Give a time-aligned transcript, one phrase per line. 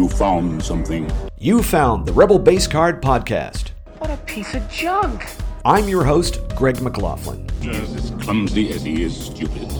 [0.00, 1.12] You found something.
[1.36, 3.72] You found the Rebel Base Card Podcast.
[3.98, 5.26] What a piece of junk!
[5.66, 7.46] I'm your host, Greg McLaughlin.
[7.60, 9.70] Just as clumsy as he is stupid.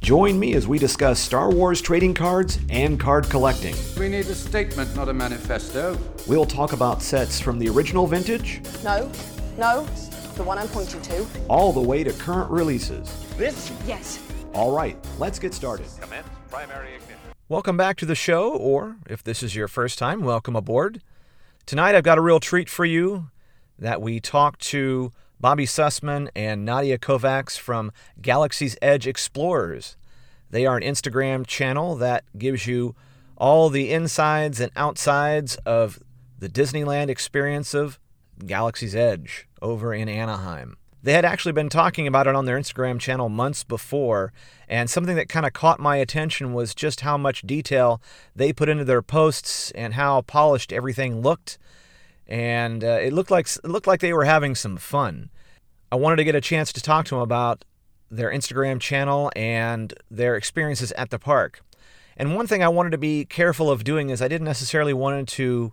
[0.00, 3.74] Join me as we discuss Star Wars trading cards and card collecting.
[3.98, 5.98] We need a statement, not a manifesto.
[6.26, 9.12] We'll talk about sets from the original vintage No,
[9.58, 9.84] no,
[10.36, 11.26] the one I'm pointing to.
[11.48, 13.12] all the way to current releases.
[13.36, 13.70] This?
[13.86, 14.20] Yes.
[14.54, 15.84] All right, let's get started.
[16.00, 17.09] Commence primary ignition.
[17.50, 21.02] Welcome back to the show, or if this is your first time, welcome aboard.
[21.66, 23.30] Tonight I've got a real treat for you
[23.76, 27.90] that we talk to Bobby Sussman and Nadia Kovacs from
[28.22, 29.96] Galaxy's Edge Explorers.
[30.50, 32.94] They are an Instagram channel that gives you
[33.36, 35.98] all the insides and outsides of
[36.38, 37.98] the Disneyland experience of
[38.46, 40.76] Galaxy's Edge over in Anaheim.
[41.02, 44.32] They had actually been talking about it on their Instagram channel months before,
[44.70, 48.00] and something that kind of caught my attention was just how much detail
[48.36, 51.58] they put into their posts and how polished everything looked.
[52.28, 55.30] And uh, it looked like it looked like they were having some fun.
[55.90, 57.64] I wanted to get a chance to talk to them about
[58.12, 61.64] their Instagram channel and their experiences at the park.
[62.16, 65.26] And one thing I wanted to be careful of doing is I didn't necessarily wanted
[65.28, 65.72] to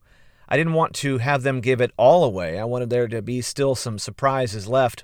[0.49, 2.57] I didn't want to have them give it all away.
[2.57, 5.03] I wanted there to be still some surprises left.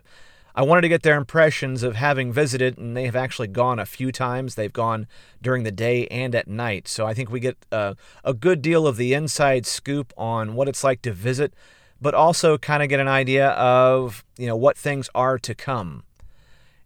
[0.55, 3.85] I wanted to get their impressions of having visited, and they have actually gone a
[3.85, 4.53] few times.
[4.53, 5.07] They've gone
[5.41, 6.87] during the day and at night.
[6.87, 10.67] So I think we get uh, a good deal of the inside scoop on what
[10.67, 11.53] it's like to visit,
[11.99, 16.03] but also kind of get an idea of you know what things are to come.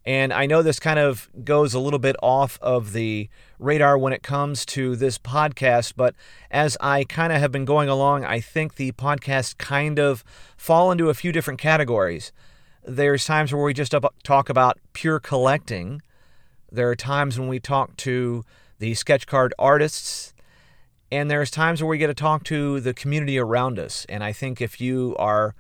[0.05, 3.27] And I know this kind of goes a little bit off of the
[3.59, 6.15] radar when it comes to this podcast, but
[6.49, 10.23] as I kind of have been going along, I think the podcast kind of
[10.55, 12.31] fall into a few different categories.
[12.89, 13.93] There's times where we just
[14.23, 16.01] talk about pure collecting.
[16.71, 18.45] There are times when we talk to
[18.79, 20.33] the sketch card artists,
[21.11, 24.05] and there's times where we get to talk to the community around us.
[24.07, 25.53] And I think if you are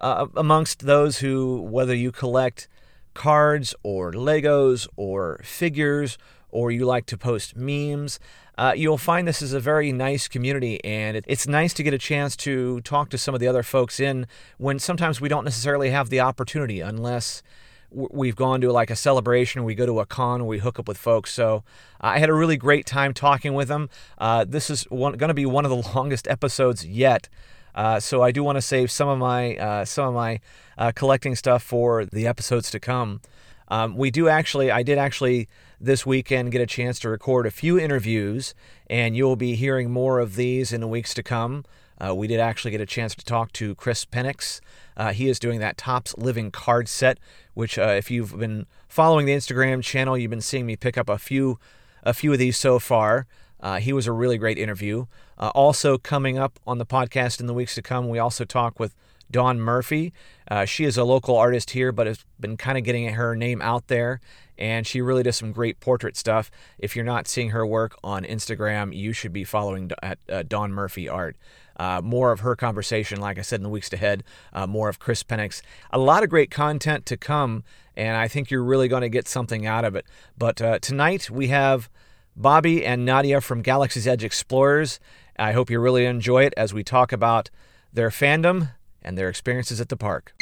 [0.00, 2.66] uh, amongst those who, whether you collect
[3.14, 6.18] cards or Legos or figures
[6.50, 8.18] or you like to post memes,
[8.56, 11.92] uh, you'll find this is a very nice community and it, it's nice to get
[11.92, 14.26] a chance to talk to some of the other folks in
[14.58, 17.42] when sometimes we don't necessarily have the opportunity unless
[17.90, 20.98] we've gone to like a celebration, we go to a con, we hook up with
[20.98, 21.32] folks.
[21.32, 21.62] So
[22.02, 23.88] uh, I had a really great time talking with them.
[24.18, 27.28] Uh, this is going to be one of the longest episodes yet.
[27.74, 30.40] Uh, so I do want to save some of my uh, some of my
[30.78, 33.20] uh, collecting stuff for the episodes to come.
[33.68, 35.48] Um, we do actually, I did actually
[35.80, 38.54] this weekend get a chance to record a few interviews,
[38.88, 41.64] and you'll be hearing more of these in the weeks to come.
[41.98, 44.60] Uh, we did actually get a chance to talk to Kris Penix.
[44.96, 47.18] Uh, he is doing that Topps Living card set,
[47.54, 51.08] which, uh, if you've been following the Instagram channel, you've been seeing me pick up
[51.08, 51.58] a few,
[52.02, 53.26] a few of these so far.
[53.60, 55.06] Uh, he was a really great interview.
[55.38, 58.78] Uh, also, coming up on the podcast in the weeks to come, we also talk
[58.78, 58.94] with
[59.30, 60.12] Dawn Murphy.
[60.50, 63.62] Uh, she is a local artist here, but has been kind of getting her name
[63.62, 64.20] out there,
[64.58, 66.50] and she really does some great portrait stuff.
[66.78, 70.72] If you're not seeing her work on Instagram, you should be following at uh, Dawn
[70.72, 71.36] Murphy Art.
[71.76, 74.22] Uh, more of her conversation, like I said, in the weeks ahead.
[74.52, 75.60] Uh, more of Kris Penix.
[75.90, 77.64] A lot of great content to come,
[77.96, 80.06] and I think you're really going to get something out of it.
[80.38, 81.90] But uh, tonight we have
[82.36, 85.00] Bobby and Nadia from Galaxy's Edge Explorers.
[85.36, 87.50] I hope you really enjoy it as we talk about
[87.92, 88.70] their fandom
[89.04, 90.32] and their experiences at the park.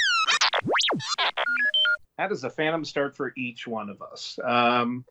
[2.19, 4.39] how does the Phantom start for each one of us?
[4.45, 5.05] Um,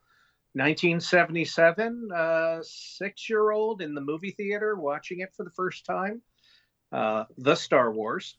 [0.53, 6.21] 1977, uh, six year old in the movie theater watching it for the first time.
[6.91, 8.35] Uh, the Star Wars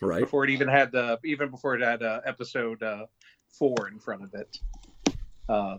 [0.00, 0.20] Right.
[0.20, 3.06] before it even had the even before it had uh, episode uh,
[3.48, 4.58] four in front of it.
[5.48, 5.78] Uh,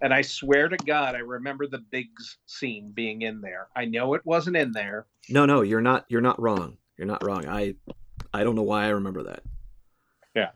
[0.00, 3.68] and I swear to God, I remember the Biggs scene being in there.
[3.74, 5.06] I know it wasn't in there.
[5.28, 6.04] No, no, you're not.
[6.08, 6.76] You're not wrong.
[6.96, 7.46] You're not wrong.
[7.46, 7.74] I,
[8.32, 9.42] I don't know why I remember that.
[10.34, 10.50] Yeah.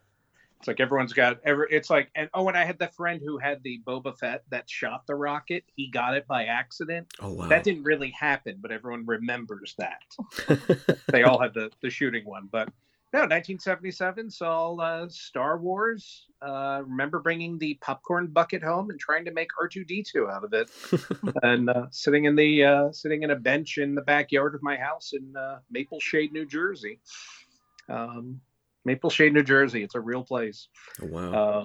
[0.60, 1.68] It's like everyone's got every.
[1.70, 4.68] It's like and oh, and I had the friend who had the Boba Fett that
[4.68, 5.64] shot the rocket.
[5.74, 7.14] He got it by accident.
[7.18, 7.48] Oh wow.
[7.48, 10.02] That didn't really happen, but everyone remembers that.
[11.06, 12.69] they all had the the shooting one, but
[13.12, 16.26] no, 1977 saw uh, Star Wars.
[16.40, 20.70] Uh, remember bringing the popcorn bucket home and trying to make R2D2 out of it,
[21.42, 24.76] and uh, sitting in the uh, sitting in a bench in the backyard of my
[24.76, 27.00] house in uh, Maple Shade, New Jersey.
[27.88, 28.40] Um,
[28.84, 29.82] Maple Shade, New Jersey.
[29.82, 30.68] It's a real place.
[31.02, 31.32] Oh, wow.
[31.32, 31.64] Uh,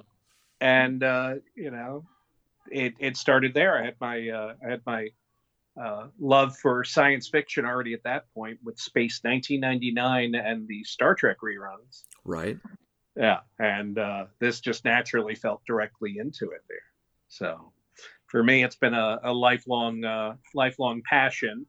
[0.60, 2.04] and uh, you know,
[2.70, 3.80] it it started there.
[3.80, 5.08] I had my uh, I had my
[5.80, 11.14] uh, love for science fiction already at that point with Space 1999 and the Star
[11.14, 12.04] Trek reruns.
[12.24, 12.58] right.
[13.16, 16.78] Yeah, and uh, this just naturally felt directly into it there.
[17.28, 17.72] So
[18.26, 21.66] for me, it's been a, a lifelong uh, lifelong passion.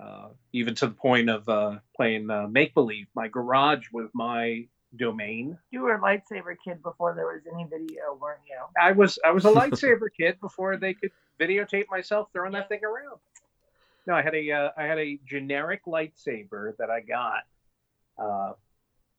[0.00, 3.06] uh, even to the point of uh, playing uh, make believe.
[3.14, 4.66] My garage was my
[4.96, 5.58] domain.
[5.70, 8.58] You were a lightsaber kid before there was any video, weren't you?
[8.80, 12.80] I was I was a lightsaber kid before they could videotape myself throwing that thing
[12.84, 13.18] around.
[14.06, 17.42] No, I had a uh, I had a generic lightsaber that I got
[18.18, 18.52] uh,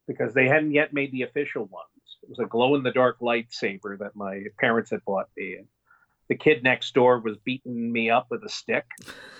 [0.08, 1.88] because they hadn't yet made the official ones.
[2.24, 5.56] It was a glow in the dark lightsaber that my parents had bought me.
[5.56, 5.68] And
[6.28, 8.86] the kid next door was beating me up with a stick.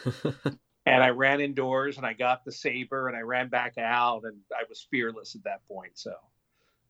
[0.86, 4.38] and I ran indoors and I got the saber and I ran back out and
[4.52, 5.92] I was fearless at that point.
[5.96, 6.14] So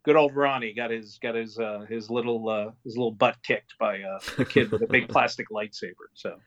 [0.03, 3.77] good old Ronnie got his got his uh, his little uh, his little butt kicked
[3.79, 6.07] by uh, a kid with a big plastic lightsaber.
[6.13, 6.37] So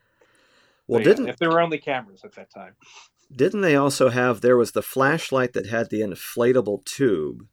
[0.87, 2.75] well, didn't if there were only cameras at that time.
[3.35, 7.47] didn't they also have there was the flashlight that had the inflatable tube?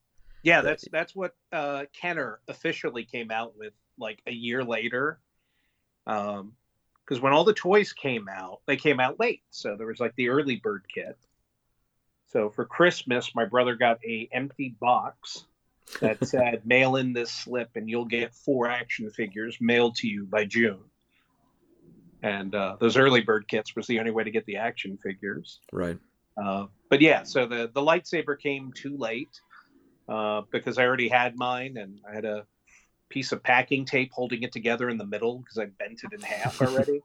[0.43, 5.19] Yeah, that's that's what uh, Kenner officially came out with like a year later.
[6.07, 6.53] Um,
[7.11, 9.41] because when all the toys came out, they came out late.
[9.49, 11.17] So there was like the early bird kit.
[12.27, 15.43] So for Christmas, my brother got a empty box
[15.99, 20.25] that said, "Mail in this slip, and you'll get four action figures mailed to you
[20.25, 20.79] by June."
[22.23, 25.59] And uh, those early bird kits was the only way to get the action figures.
[25.73, 25.99] Right.
[26.41, 29.41] Uh, but yeah, so the the lightsaber came too late
[30.07, 32.45] uh, because I already had mine, and I had a
[33.11, 36.21] piece of packing tape holding it together in the middle because I bent it in
[36.21, 37.01] half already.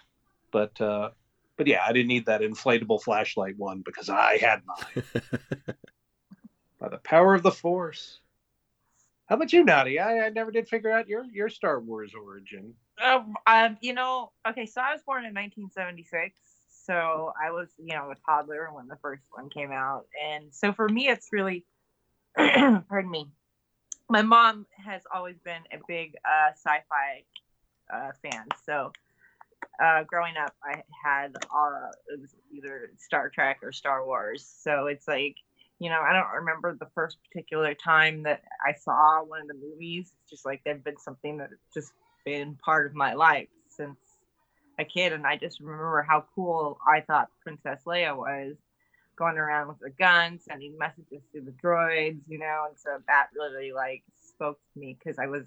[0.52, 1.10] but uh,
[1.56, 5.04] but yeah, I didn't need that inflatable flashlight one because I had mine.
[6.80, 8.20] By the power of the Force.
[9.26, 10.02] How about you, Nadia?
[10.02, 12.74] I, I never did figure out your your Star Wars origin.
[13.04, 16.34] Um, um, you know, okay, so I was born in 1976,
[16.84, 20.72] so I was, you know, a toddler when the first one came out, and so
[20.72, 21.64] for me, it's really,
[22.36, 23.28] pardon me,
[24.08, 27.24] my mom has always been a big uh, sci-fi
[27.92, 28.46] uh, fan.
[28.64, 28.92] So
[29.82, 34.46] uh, growing up, I had uh, it was either Star Trek or Star Wars.
[34.62, 35.36] So it's like
[35.78, 39.54] you know I don't remember the first particular time that I saw one of the
[39.54, 40.12] movies.
[40.22, 41.92] It's just like they've been something that just
[42.24, 43.98] been part of my life since
[44.78, 48.56] a kid, and I just remember how cool I thought Princess Leia was
[49.18, 53.26] going around with a gun, sending messages to the droids, you know, and so that
[53.34, 55.44] really like spoke to me because I was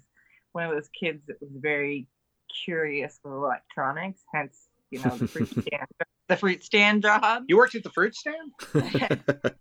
[0.52, 2.06] one of those kids that was very
[2.64, 5.86] curious with electronics, hence, you know, the fruit stand,
[6.28, 7.44] the fruit stand job.
[7.48, 8.52] You worked at the fruit stand?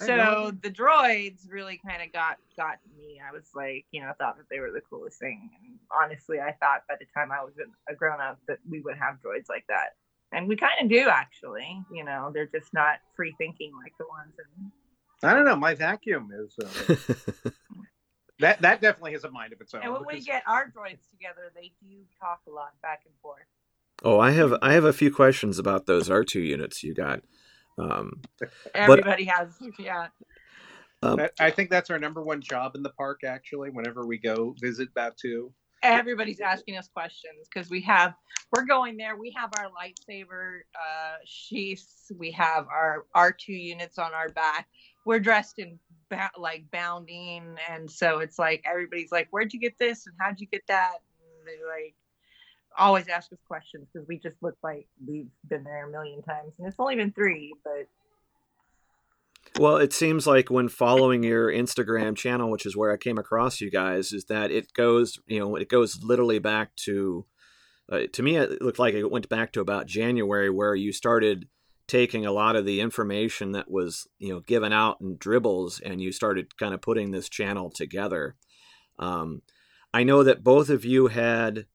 [0.00, 3.20] so the droids really kind of got got me.
[3.26, 5.50] I was like, you know, thought that they were the coolest thing.
[5.62, 7.54] And honestly, I thought by the time I was
[7.88, 9.94] a grown up that we would have droids like that
[10.32, 11.82] and we kind of do actually.
[11.92, 14.72] You know, they're just not free thinking like the ones in.
[15.22, 15.56] I don't know.
[15.56, 16.94] My vacuum is uh,
[18.40, 19.82] that that definitely has a mind of its own.
[19.82, 23.46] And when we get our droids together, they do talk a lot back and forth.
[24.02, 27.20] Oh, I have I have a few questions about those R two units you got.
[27.78, 28.22] Um,
[28.74, 29.48] Everybody has,
[29.80, 30.08] yeah.
[31.02, 33.22] um, I think that's our number one job in the park.
[33.24, 35.52] Actually, whenever we go visit Batuu,
[35.84, 38.14] Everybody's asking us questions because we have
[38.54, 39.16] we're going there.
[39.16, 42.10] We have our lightsaber uh, sheaths.
[42.16, 44.68] We have our R two units on our back.
[45.04, 45.78] We're dressed in
[46.08, 50.06] ba- like bounding, and so it's like everybody's like, "Where'd you get this?
[50.06, 51.94] And how'd you get that?" And they like
[52.76, 56.52] always ask us questions because we just look like we've been there a million times,
[56.58, 57.86] and it's only been three, but
[59.58, 63.60] Well, it seems like when following your Instagram channel, which is where I came across
[63.60, 67.24] you guys, is that it goes, you know, it goes literally back to,
[67.90, 71.46] uh, to me, it looked like it went back to about January, where you started
[71.86, 76.00] taking a lot of the information that was, you know, given out in dribbles, and
[76.00, 78.34] you started kind of putting this channel together.
[78.98, 79.42] Um,
[79.92, 81.66] I know that both of you had,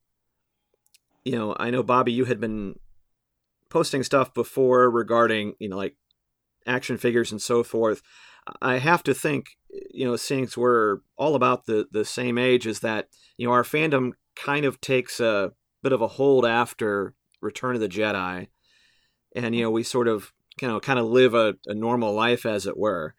[1.23, 2.77] you know, I know Bobby, you had been
[3.69, 5.95] posting stuff before regarding, you know, like
[6.69, 8.01] action figures and so forth.
[8.61, 9.57] I have to think,
[9.91, 13.63] you know, since we're all about the the same age, is that you know our
[13.63, 15.51] fandom kind of takes a
[15.83, 18.47] bit of a hold after Return of the Jedi,
[19.35, 22.45] and you know we sort of you know kind of live a, a normal life
[22.45, 23.15] as it were,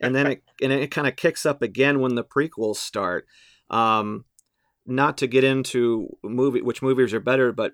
[0.00, 3.26] and then it and it kind of kicks up again when the prequels start.
[3.70, 4.24] Um,
[4.84, 7.72] not to get into movie which movies are better, but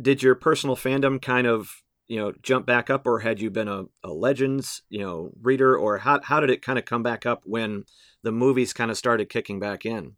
[0.00, 1.82] did your personal fandom kind of
[2.12, 5.74] you know jump back up or had you been a, a legends you know reader
[5.74, 7.84] or how, how did it kind of come back up when
[8.22, 10.14] the movies kind of started kicking back in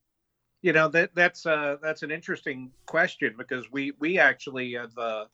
[0.60, 5.26] you know that that's uh, that's an interesting question because we we actually have uh,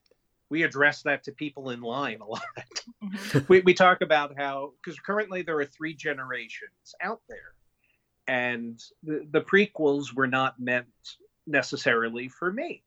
[0.50, 2.42] we address that to people in line a lot.
[3.48, 7.54] we we talk about how because currently there are three generations out there,
[8.26, 10.88] and the, the prequels were not meant
[11.46, 12.82] necessarily for me.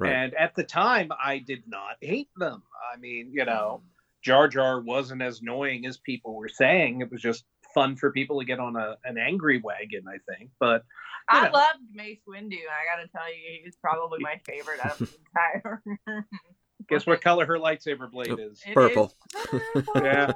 [0.00, 0.12] Right.
[0.12, 2.62] And at the time, I did not hate them.
[2.92, 3.82] I mean, you know,
[4.22, 7.02] Jar Jar wasn't as annoying as people were saying.
[7.02, 10.50] It was just fun for people to get on a, an angry wagon, I think.
[10.58, 10.84] But
[11.28, 11.52] I know.
[11.52, 12.54] loved Mace Windu.
[12.54, 16.26] I gotta tell you, he's probably my favorite out of the entire.
[16.88, 18.62] guess what color her lightsaber blade is?
[18.66, 19.12] It Purple.
[19.52, 19.60] is
[19.94, 20.32] Yeah.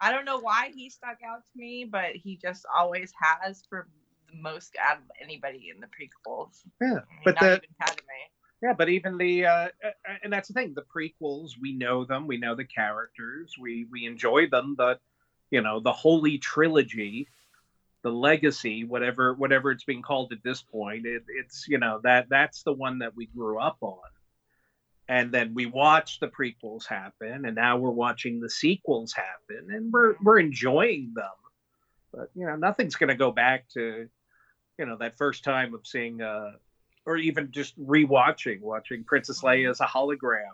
[0.00, 3.88] I don't know why he stuck out to me, but he just always has for
[4.30, 6.60] the most out of anybody in the prequels.
[6.80, 8.02] Yeah, I mean, but not the- even Padme.
[8.62, 9.68] Yeah, but even the uh,
[10.22, 10.74] and that's the thing.
[10.74, 14.74] The prequels, we know them, we know the characters, we we enjoy them.
[14.76, 15.00] But
[15.50, 17.28] you know, the holy trilogy,
[18.02, 22.28] the legacy, whatever whatever it's being called at this point, it, it's you know that
[22.28, 23.98] that's the one that we grew up on.
[25.10, 29.92] And then we watched the prequels happen, and now we're watching the sequels happen, and
[29.92, 31.30] we're we're enjoying them.
[32.12, 34.08] But you know, nothing's going to go back to
[34.78, 36.52] you know that first time of seeing uh
[37.08, 40.52] or even just rewatching, watching Princess Leia as a hologram,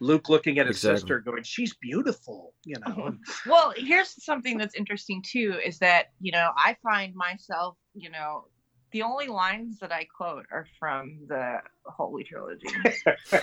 [0.00, 0.96] Luke looking at his Exactly.
[1.00, 3.06] sister, going, "She's beautiful," you know.
[3.06, 8.10] and- Well, here's something that's interesting too is that, you know, I find myself, you
[8.10, 8.48] know,
[8.92, 12.68] the only lines that I quote are from the Holy Trilogy.
[13.32, 13.40] I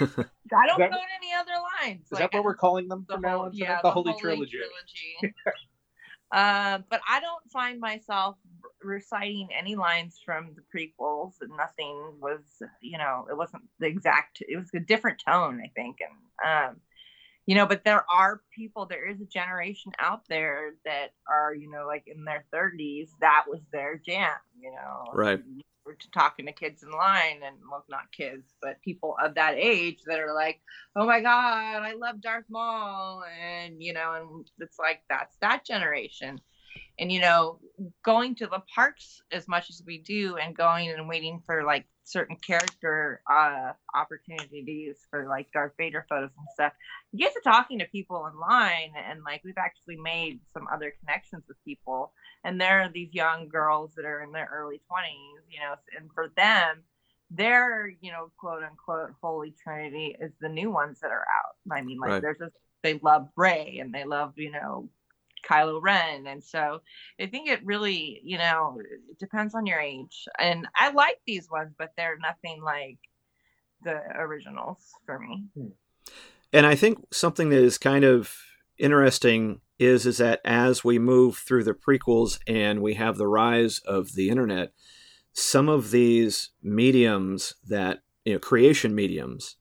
[0.67, 2.07] don't that- quote any other lines.
[2.11, 3.51] Is that what we're calling them the from now on?
[3.53, 4.57] yeah, the, Holy, Trilogy.
[4.57, 5.35] Trilogy.
[6.31, 8.37] uh, but I don't find myself
[8.83, 11.33] reciting any lines from the prequels.
[11.41, 12.41] and Nothing was,
[12.81, 14.41] you know, it wasn't the exact.
[14.47, 16.81] It was a different tone, I think, and um,
[17.45, 17.65] you know.
[17.65, 18.85] But there are people.
[18.85, 23.09] There is a generation out there that are, you know, like in their thirties.
[23.21, 24.31] That was their jam.
[24.59, 25.41] You know, Right.
[25.85, 29.99] we're talking to kids in line and well not kids but people of that age
[30.05, 30.61] that are like
[30.95, 35.65] oh my god i love darth maul and you know and it's like that's that
[35.65, 36.39] generation
[36.99, 37.59] and you know
[38.03, 41.85] going to the parks as much as we do and going and waiting for like
[42.03, 46.73] certain character uh opportunities for like darth vader photos and stuff
[47.11, 50.93] you get to talking to people in line and like we've actually made some other
[50.99, 52.13] connections with people
[52.43, 56.09] and there are these young girls that are in their early 20s you know and
[56.13, 56.83] for them
[57.31, 61.81] their you know quote unquote holy trinity is the new ones that are out i
[61.81, 62.21] mean like Right.
[62.21, 62.51] there's a
[62.83, 64.89] they love Rey and they love you know
[65.43, 66.81] Kylo Ren and so
[67.19, 71.49] I think it really you know it depends on your age and I like these
[71.49, 72.97] ones but they're nothing like
[73.83, 75.67] the originals for me hmm.
[76.53, 78.37] And I think something that is kind of
[78.77, 83.79] interesting is is that as we move through the prequels and we have the rise
[83.79, 84.71] of the internet,
[85.33, 89.55] some of these mediums that you know creation mediums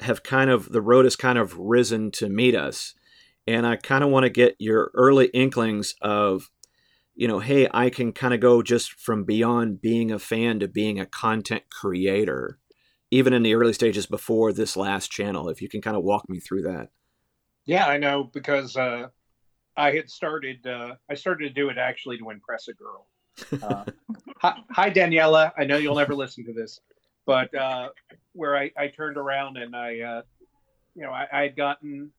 [0.00, 2.94] have kind of the road has kind of risen to meet us.
[3.48, 6.50] And I kind of want to get your early inklings of
[7.14, 10.68] you know, hey, I can kind of go just from beyond being a fan to
[10.68, 12.60] being a content creator,
[13.10, 15.48] even in the early stages before this last channel.
[15.48, 16.90] If you can kind of walk me through that.
[17.66, 19.08] Yeah, I know because uh,
[19.76, 20.64] I had started.
[20.64, 23.08] Uh, I started to do it actually to impress a girl.
[23.62, 23.84] Uh,
[24.38, 25.50] hi, hi, Daniela.
[25.58, 26.78] I know you'll never listen to this,
[27.26, 27.88] but uh,
[28.32, 30.22] where I, I turned around and I, uh,
[30.94, 32.12] you know, I, I had gotten,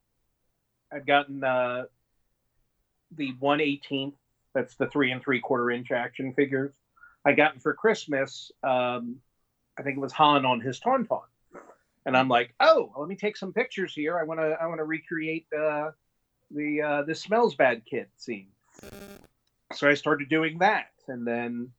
[0.92, 1.86] I'd gotten uh,
[3.16, 4.16] the one eighteenth.
[4.54, 6.74] That's the three and three quarter inch action figures.
[7.26, 8.52] I gotten for Christmas.
[8.64, 9.18] Um,
[9.78, 11.22] I think it was Han on his tauntaun
[12.06, 14.18] and I'm like, oh, let me take some pictures here.
[14.18, 15.92] I want to, I want to recreate uh,
[16.52, 18.48] the uh, the smells bad kid scene.
[19.74, 21.70] So I started doing that, and then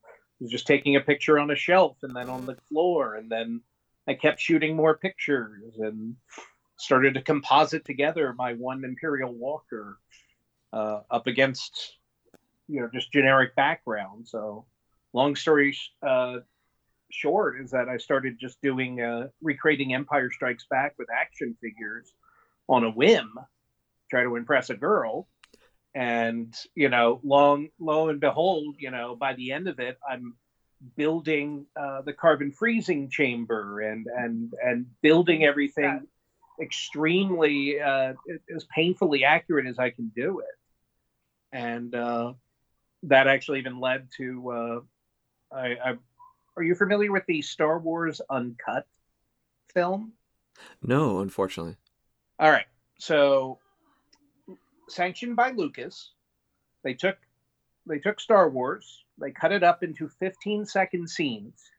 [0.41, 3.61] was just taking a picture on a shelf, and then on the floor, and then
[4.07, 6.17] I kept shooting more pictures, and
[6.81, 9.99] started to composite together my one Imperial Walker
[10.73, 11.97] uh, up against,
[12.69, 14.29] you know, just generic background.
[14.29, 14.67] So,
[15.13, 16.39] long story uh,
[17.11, 22.13] short is that I started just doing uh, recreating Empire Strikes Back with action figures
[22.69, 23.33] on a whim,
[24.11, 25.29] try to impress a girl,
[25.95, 30.35] and you know, long lo and behold, you know, by the end of it, I'm
[30.97, 36.07] building uh, the carbon freezing chamber and and and building everything
[36.61, 38.15] extremely uh,
[38.55, 42.33] as painfully accurate as I can do it, and uh,
[43.05, 44.51] that actually even led to.
[44.51, 44.81] Uh,
[45.57, 45.95] I, I
[46.57, 48.87] are you familiar with the Star Wars Uncut
[49.73, 50.13] film?
[50.83, 51.77] No, unfortunately.
[52.39, 52.67] All right.
[52.99, 53.59] So
[54.89, 56.13] sanctioned by Lucas,
[56.83, 57.17] they took
[57.87, 61.71] they took Star Wars, they cut it up into 15 second scenes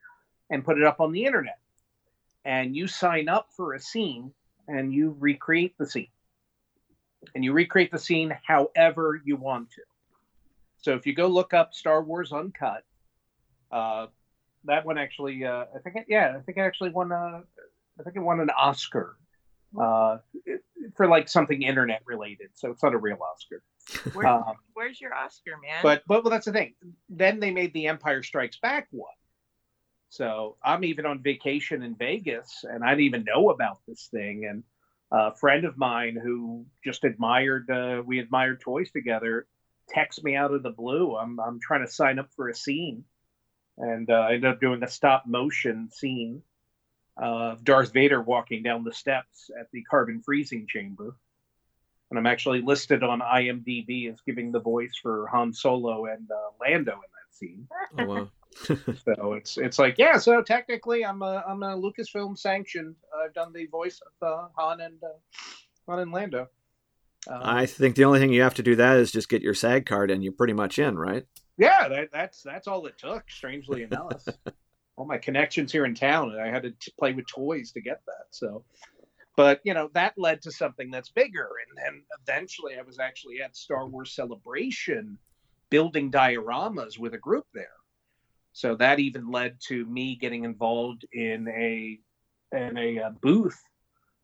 [0.49, 1.59] and put it up on the internet.
[2.43, 4.33] And you sign up for a scene
[4.71, 6.07] and you recreate the scene.
[7.35, 9.81] And you recreate the scene however you want to.
[10.77, 12.83] So if you go look up Star Wars Uncut,
[13.71, 14.07] uh,
[14.65, 17.11] that one actually, uh, I think, it, yeah, I think it actually won.
[17.11, 17.43] A,
[17.99, 19.17] I think it won an Oscar
[19.79, 20.17] uh,
[20.95, 22.49] for like something internet related.
[22.55, 23.61] So it's not a real Oscar.
[24.13, 25.79] Where, Um, where's your Oscar, man?
[25.83, 26.73] but but well, that's the thing.
[27.09, 29.11] Then they made the Empire Strikes Back one.
[30.11, 34.43] So I'm even on vacation in Vegas, and I didn't even know about this thing.
[34.43, 34.63] And
[35.09, 39.47] a friend of mine who just admired, uh, we admired toys together,
[39.87, 41.15] texts me out of the blue.
[41.15, 43.05] I'm I'm trying to sign up for a scene,
[43.77, 46.41] and uh, I ended up doing a stop motion scene
[47.15, 51.15] of Darth Vader walking down the steps at the carbon freezing chamber.
[52.09, 56.49] And I'm actually listed on IMDb as giving the voice for Han Solo and uh,
[56.59, 57.67] Lando in scene.
[57.97, 58.29] Oh wow.
[58.67, 60.17] So it's it's like yeah.
[60.17, 62.95] So technically, I'm a I'm a Lucasfilm sanctioned.
[63.23, 65.07] I've done the voice of uh, Han and uh,
[65.87, 66.49] Han and Lando.
[67.29, 69.53] Um, I think the only thing you have to do that is just get your
[69.53, 71.25] SAG card and you're pretty much in, right?
[71.61, 73.29] yeah, that, that's that's all it took.
[73.29, 74.25] Strangely enough,
[74.97, 78.01] all my connections here in town, I had to t- play with toys to get
[78.07, 78.25] that.
[78.31, 78.63] So,
[79.35, 83.41] but you know that led to something that's bigger, and then eventually I was actually
[83.43, 85.19] at Star Wars Celebration,
[85.71, 87.65] building dioramas with a group there.
[88.53, 91.99] So that even led to me getting involved in a
[92.55, 93.59] in a uh, booth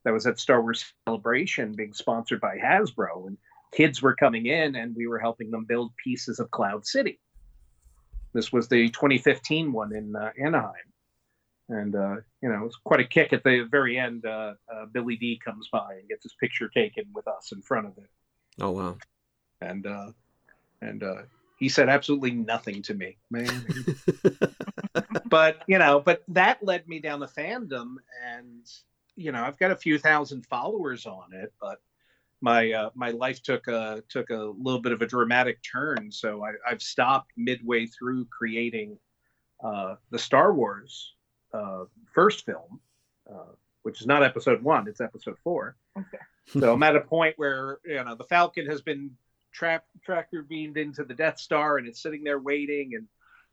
[0.04, 3.38] that was at Star Wars Celebration, being sponsored by Hasbro, and
[3.72, 7.18] kids were coming in, and we were helping them build pieces of Cloud City.
[8.34, 10.92] This was the 2015 one in uh, Anaheim,
[11.70, 14.26] and uh, you know it was quite a kick at the very end.
[14.26, 17.86] Uh, uh, Billy Dee comes by and gets his picture taken with us in front
[17.86, 18.10] of it,
[18.60, 18.96] Oh wow.
[19.62, 20.12] and uh,
[20.82, 21.22] and uh,
[21.58, 23.66] he said absolutely nothing to me, man.
[25.26, 28.66] but you know, but that led me down the fandom, and
[29.16, 31.80] you know, I've got a few thousand followers on it, but
[32.40, 36.12] my uh, my life took a took a little bit of a dramatic turn.
[36.12, 38.96] So I, I've stopped midway through creating
[39.62, 41.14] uh, the Star Wars
[41.52, 41.84] uh,
[42.14, 42.80] first film,
[43.28, 45.76] uh, which is not Episode One; it's Episode Four.
[45.98, 46.18] Okay.
[46.46, 49.10] So I'm at a point where you know the Falcon has been
[49.58, 52.92] tra- tractor beamed into the Death Star, and it's sitting there waiting.
[52.94, 53.06] And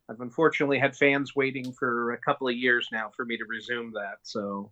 [0.08, 3.92] I've unfortunately had fans waiting for a couple of years now for me to resume
[3.92, 4.18] that.
[4.22, 4.70] So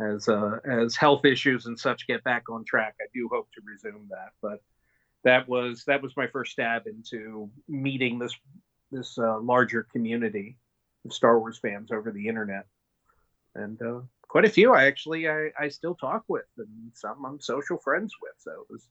[0.00, 3.62] as uh, as health issues and such get back on track, I do hope to
[3.64, 4.30] resume that.
[4.42, 4.60] But
[5.24, 8.34] that was that was my first stab into meeting this
[8.90, 10.58] this uh, larger community
[11.04, 12.66] of Star Wars fans over the internet,
[13.54, 17.40] and uh, quite a few I actually I, I still talk with, and some I'm
[17.40, 18.34] social friends with.
[18.38, 18.88] So it was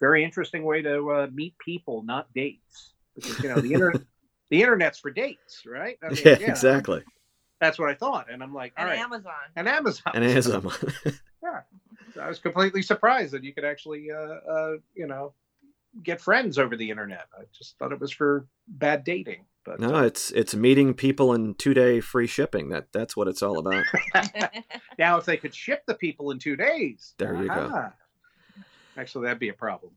[0.00, 4.02] very interesting way to uh, meet people, not dates, because you know the internet.
[4.50, 5.98] The internet's for dates, right?
[6.02, 7.02] I mean, yeah, exactly.
[7.60, 9.32] That's what I thought, and I'm like, all and right, Amazon.
[9.56, 10.12] and Amazon.
[10.14, 10.70] And Amazon.
[11.42, 11.60] Yeah.
[12.14, 14.16] So I was completely surprised that you could actually, uh,
[14.50, 15.34] uh, you know,
[16.02, 17.26] get friends over the internet.
[17.38, 19.44] I just thought it was for bad dating.
[19.66, 22.70] But no, it's it's meeting people in two day free shipping.
[22.70, 23.84] That that's what it's all about.
[24.98, 27.90] now, if they could ship the people in two days, There you go.
[28.98, 29.02] Aha.
[29.02, 29.92] Actually, that'd be a problem.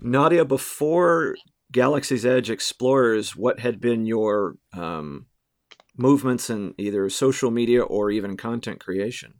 [0.00, 1.36] Nadia, before
[1.72, 5.26] Galaxy's Edge Explorers, what had been your um,
[5.96, 9.34] movements in either social media or even content creation?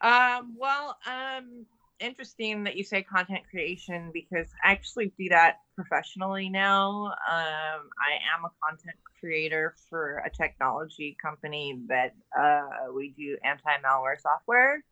[0.00, 1.66] Um, well, um,
[2.00, 7.06] interesting that you say content creation because I actually do that professionally now.
[7.06, 14.20] Um, I am a content creator for a technology company that uh, we do anti-malware
[14.20, 14.84] software.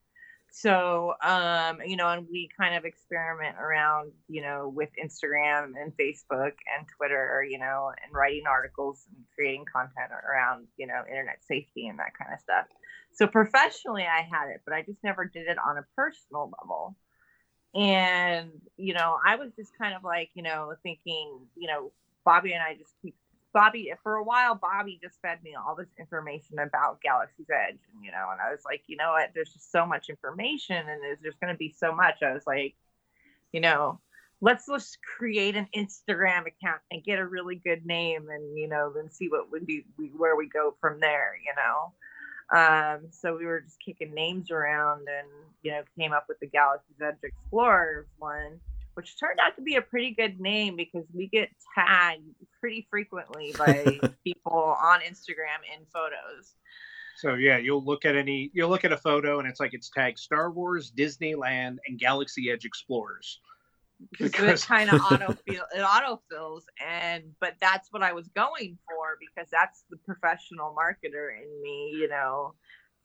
[0.55, 5.97] So, um, you know, and we kind of experiment around, you know, with Instagram and
[5.97, 11.43] Facebook and Twitter, you know, and writing articles and creating content around, you know, internet
[11.43, 12.67] safety and that kind of stuff.
[13.15, 16.97] So professionally, I had it, but I just never did it on a personal level.
[17.75, 21.93] And, you know, I was just kind of like, you know, thinking, you know,
[22.27, 23.17] Bobby and I just keep,
[23.53, 27.79] Bobby, for a while, Bobby just fed me all this information about Galaxy's Edge.
[27.95, 30.77] And, you know, and I was like, you know what, there's just so much information
[30.77, 32.23] and there's just going to be so much.
[32.23, 32.75] I was like,
[33.53, 34.01] you know,
[34.41, 38.93] let's just create an Instagram account and get a really good name and, you know,
[38.95, 39.85] then see what would be,
[40.17, 41.93] where we go from there, you know?
[42.59, 45.29] Um, so we were just kicking names around and,
[45.63, 48.61] you know, came up with the Galaxy's Edge Explorers one,
[48.95, 52.23] which turned out to be a pretty good name because we get tagged
[52.61, 56.55] pretty frequently by people on Instagram in photos.
[57.17, 59.91] So yeah, you'll look at any, you'll look at a photo and it's like it's
[59.91, 63.41] tagged Star Wars, Disneyland, and Galaxy Edge Explorers.
[64.19, 69.17] because it kind of autofill it autofills and but that's what I was going for
[69.21, 72.55] because that's the professional marketer in me, you know,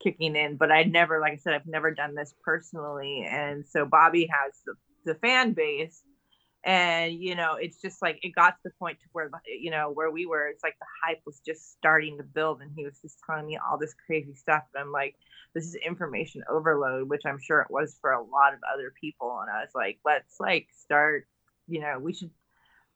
[0.01, 0.57] kicking in.
[0.57, 4.53] But I'd never, like I said, I've never done this personally, and so Bobby has
[4.65, 4.73] the
[5.07, 6.03] the fan base,
[6.67, 9.89] and you know it's just like it got to the point to where you know
[9.91, 12.99] where we were it's like the hype was just starting to build and he was
[13.01, 14.63] just telling me all this crazy stuff.
[14.75, 15.15] And i'm like
[15.55, 19.39] this is information overload which i'm sure it was for a lot of other people.
[19.41, 21.27] And i was like let's like start
[21.67, 22.31] you know we should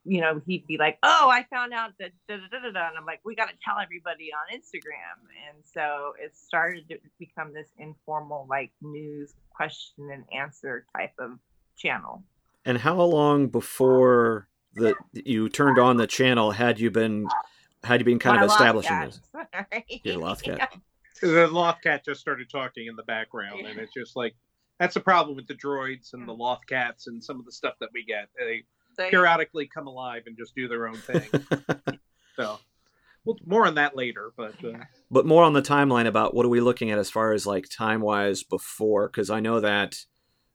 [0.03, 2.97] you know he'd be like oh i found out that da, da, da, da, and
[2.97, 5.21] i'm like we got to tell everybody on instagram.
[5.47, 11.37] And so it started to become this informal like news question and answer type of
[11.81, 12.23] channel
[12.65, 17.27] And how long before that you turned on the channel had you been
[17.83, 19.05] had you been kind My of establishing Lothcat.
[19.05, 19.21] this?
[19.71, 20.01] Sorry.
[20.03, 20.67] Your Lothcat.
[21.21, 24.33] The Lothcat just started talking in the background, and it's just like
[24.79, 27.89] that's the problem with the droids and the Lothcats and some of the stuff that
[27.93, 28.29] we get.
[28.39, 28.63] They
[28.97, 31.29] They- periodically come alive and just do their own thing.
[32.35, 32.57] so,
[33.23, 34.31] well, more on that later.
[34.35, 34.79] But uh,
[35.11, 37.69] But more on the timeline about what are we looking at as far as like
[37.69, 39.07] time wise before?
[39.07, 39.97] Because I know that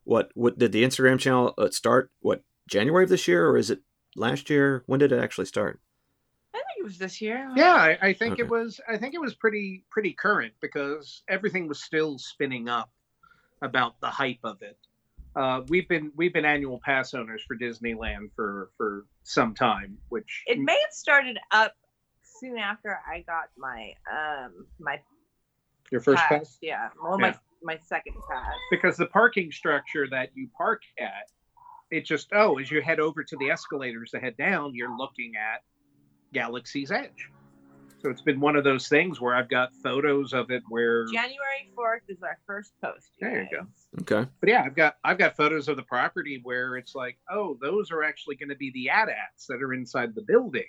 [0.07, 2.11] what what did the Instagram channel uh, start?
[2.21, 3.81] What January of this year or is it
[4.15, 4.83] last year?
[4.87, 5.81] When did it actually start?
[6.55, 7.51] I think it was this year.
[7.55, 8.43] yeah, I, I think Okay.
[8.43, 8.81] it was.
[8.89, 12.91] I think it was pretty pretty current because everything was still spinning up
[13.63, 14.79] about the hype of it.
[15.35, 20.45] Uh, we've been we've been annual pass owners for Disneyland for for some time, which
[20.47, 21.75] It may have started up
[22.23, 25.01] soon after I got my um my
[25.93, 26.39] your first pass.
[26.39, 26.89] pass Yeah.
[27.03, 27.33] Well, Yeah.
[27.33, 28.55] my my second pass.
[28.71, 31.31] because the parking structure that you park at,
[31.91, 35.33] it just oh, as you head over to the escalators to head down, you're looking
[35.37, 35.63] at
[36.33, 37.31] Galaxy's Edge.
[38.03, 41.73] So it's been one of those things where I've got photos of it where January
[41.75, 43.09] fourth is our first post.
[43.21, 43.67] There you go.
[44.03, 44.31] Okay.
[44.41, 47.91] but yeah, I've got I've got photos of the property where it's like, oh, those
[47.91, 50.67] are actually going to be the AT-ATs that are inside the building.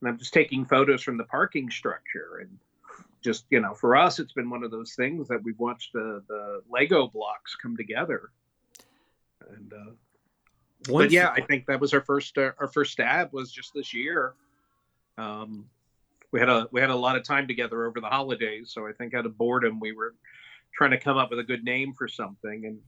[0.00, 2.58] And I'm just taking photos from the parking structure and
[3.22, 6.22] just, you know, for us it's been one of those things that we've watched the
[6.28, 8.30] the Lego blocks come together.
[9.48, 9.90] And uh
[10.88, 13.72] One but yeah, I think that was our first uh, our first stab was just
[13.74, 14.34] this year.
[15.18, 15.66] Um,
[16.32, 18.92] we had a we had a lot of time together over the holidays, so I
[18.92, 20.14] think out of boredom we were
[20.74, 22.78] trying to come up with a good name for something, and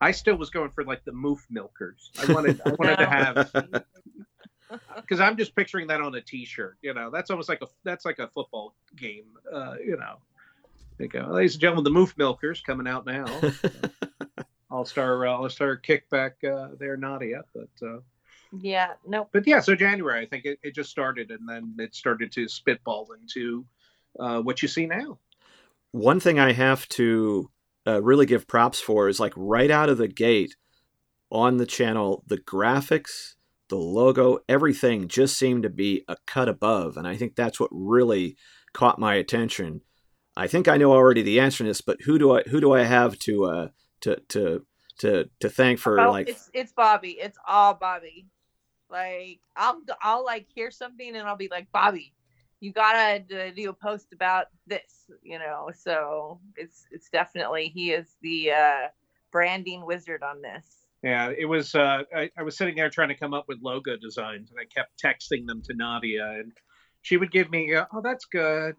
[0.00, 2.10] I still was going for like the Moof Milkers.
[2.18, 3.84] I wanted I wanted to have
[4.96, 6.76] because I'm just picturing that on a T-shirt.
[6.82, 9.26] You know, that's almost like a that's like a football game.
[9.52, 10.16] Uh, you know,
[10.98, 13.26] there you go, ladies and gentlemen, the Moof Milkers coming out now.
[14.70, 17.86] All star uh, all star kickback uh, there, Nadia, but.
[17.86, 17.98] Uh,
[18.52, 18.94] Yeah.
[19.06, 19.28] Nope.
[19.32, 22.48] but yeah, so January, I think it, it just started, and then it started to
[22.48, 23.64] spitball into
[24.18, 25.18] uh, what you see now.
[25.92, 27.48] One thing I have to
[27.86, 30.56] uh, really give props for is like right out of the gate
[31.30, 33.35] on the channel, the graphics,
[33.68, 36.96] the logo, everything just seemed to be a cut above.
[36.96, 38.36] And I think that's what really
[38.72, 39.82] caught my attention.
[40.36, 42.74] I think I know already the answer to this, but who do I who do
[42.74, 43.68] I have to uh,
[44.02, 44.66] to to
[44.98, 47.18] to to thank for Oh, like it's it's Bobby.
[47.20, 48.26] It's all Bobby.
[48.90, 52.12] Like I'll I'll like hear something and I'll be like Bobby,
[52.60, 55.10] you gotta do a post about this.
[55.22, 58.88] You know, so it's it's definitely he is the uh,
[59.32, 60.85] branding wizard on this.
[61.06, 61.72] Yeah, it was.
[61.72, 64.64] Uh, I, I was sitting there trying to come up with logo designs, and I
[64.64, 66.50] kept texting them to Nadia, and
[67.02, 68.74] she would give me, uh, "Oh, that's good,"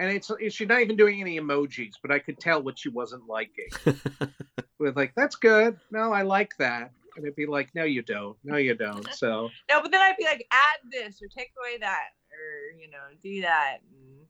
[0.00, 2.88] and it's, it's she's not even doing any emojis, but I could tell what she
[2.88, 3.68] wasn't liking.
[4.80, 8.36] With like, "That's good," no, I like that, and it'd be like, "No, you don't.
[8.42, 11.78] No, you don't." So No, but then I'd be like, add this or take away
[11.78, 14.26] that or you know do that and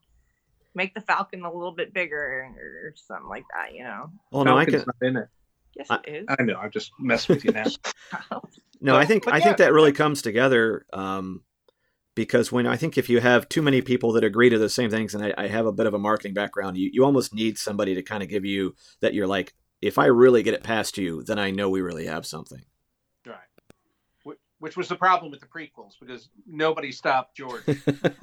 [0.74, 3.74] make the Falcon a little bit bigger or something like that.
[3.74, 4.10] You know.
[4.30, 5.28] well no I can not in it.
[5.74, 6.26] Yes, I- it is.
[6.28, 6.56] I know.
[6.56, 7.64] I'm just messing with you now.
[8.84, 11.42] No, I think I yeah, think that really comes together um,
[12.16, 14.90] because when I think if you have too many people that agree to the same
[14.90, 17.58] things, and I, I have a bit of a marketing background, you, you almost need
[17.58, 20.98] somebody to kind of give you that you're like, if I really get it past
[20.98, 22.62] you, then I know we really have something.
[23.24, 24.36] right.
[24.58, 27.62] Which was the problem with the prequels because nobody stopped George.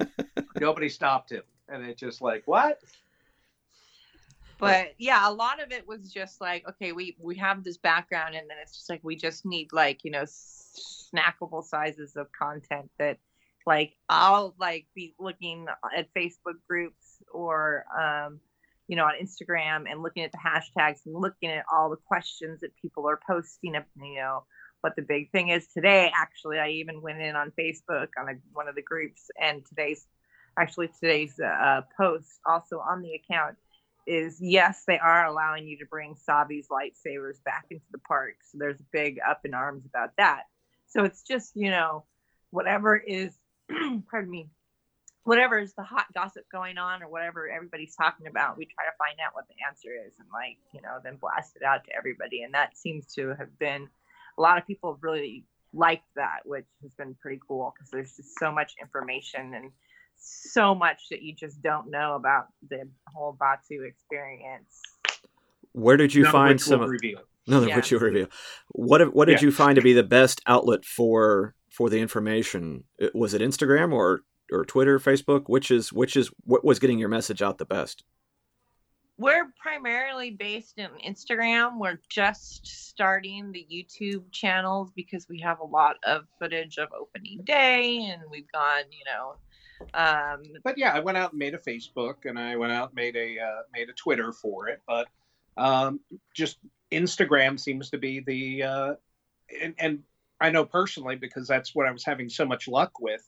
[0.60, 2.80] nobody stopped him, and it's just like, what?
[4.60, 8.34] But yeah a lot of it was just like okay we we have this background
[8.34, 12.90] and then it's just like we just need like you know snackable sizes of content
[12.98, 13.18] that
[13.66, 18.38] like i'll like be looking at facebook groups or um
[18.88, 22.60] you know on instagram and looking at the hashtags and looking at all the questions
[22.60, 24.44] that people are posting up you know.
[24.82, 28.32] What the big thing is today actually i even went in on facebook on a,
[28.54, 30.06] one of the groups and today's
[30.58, 33.56] actually today's uh, post also on the account
[34.06, 38.36] is yes, they are allowing you to bring Savi's lightsabers back into the park.
[38.50, 40.44] So there's a big up in arms about that.
[40.88, 42.04] So it's just, you know,
[42.50, 43.32] whatever is,
[44.10, 44.48] pardon me,
[45.24, 48.96] whatever is the hot gossip going on or whatever everybody's talking about, we try to
[48.98, 51.96] find out what the answer is and, like, you know, then blast it out to
[51.96, 52.42] everybody.
[52.42, 53.88] And that seems to have been
[54.38, 58.38] a lot of people really liked that, which has been pretty cool because there's just
[58.38, 59.70] so much information and
[60.20, 64.80] so much that you just don't know about the whole Batuu experience.
[65.72, 66.90] Where did you None of find which we'll some?
[66.90, 67.20] reveal.
[67.46, 67.76] None of Yeah.
[67.76, 68.28] which you review.
[68.68, 69.46] What what did Yeah.
[69.46, 72.84] you find to be the best outlet for for the information?
[73.14, 75.44] Was it Instagram or or Twitter, Facebook?
[75.48, 78.04] Which is which is what was getting your message out the best?
[79.16, 81.78] We're primarily based in Instagram.
[81.78, 87.42] We're just starting the YouTube channels because we have a lot of footage of opening
[87.44, 89.34] day and we've gone, you know,
[89.94, 92.96] um, but yeah, I went out and made a Facebook, and I went out and
[92.96, 94.80] made a uh, made a Twitter for it.
[94.86, 95.08] But
[95.56, 96.00] um,
[96.34, 96.58] just
[96.92, 98.94] Instagram seems to be the uh,
[99.62, 100.02] and, and
[100.40, 103.22] I know personally because that's what I was having so much luck with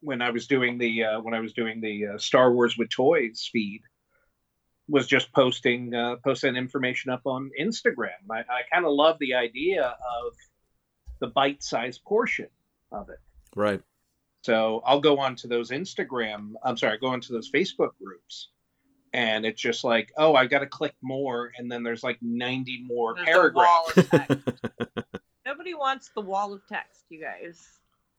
[0.00, 2.90] when I was doing the uh, when I was doing the uh, Star Wars with
[2.90, 3.82] Toys feed
[4.88, 8.10] was just posting uh, posting information up on Instagram.
[8.30, 10.32] I, I kind of love the idea of
[11.20, 12.48] the bite-sized portion
[12.90, 13.20] of it.
[13.54, 13.80] Right.
[14.42, 18.48] So I'll go on to those Instagram, I'm sorry, go into those Facebook groups.
[19.14, 21.52] And it's just like, oh, I got to click more.
[21.56, 23.94] And then there's like 90 more there's paragraphs.
[25.46, 27.62] Nobody wants the wall of text, you guys.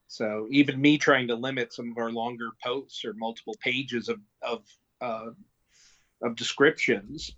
[0.07, 4.19] So even me trying to limit some of our longer posts or multiple pages of,
[4.41, 4.63] of,
[5.01, 5.31] uh,
[6.21, 7.31] of descriptions,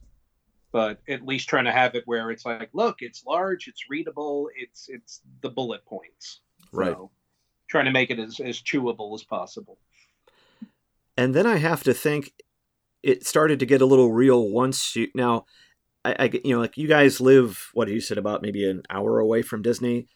[0.72, 4.50] but at least trying to have it where it's like, look, it's large, it's readable,
[4.56, 6.42] it's, it's the bullet points.
[6.74, 6.92] Right.
[6.92, 7.10] So
[7.68, 9.78] trying to make it as, as chewable as possible.
[11.18, 12.34] And then I have to think
[13.02, 15.46] it started to get a little real once you now
[16.04, 19.20] I, I you know like you guys live what you said about maybe an hour
[19.20, 20.08] away from Disney.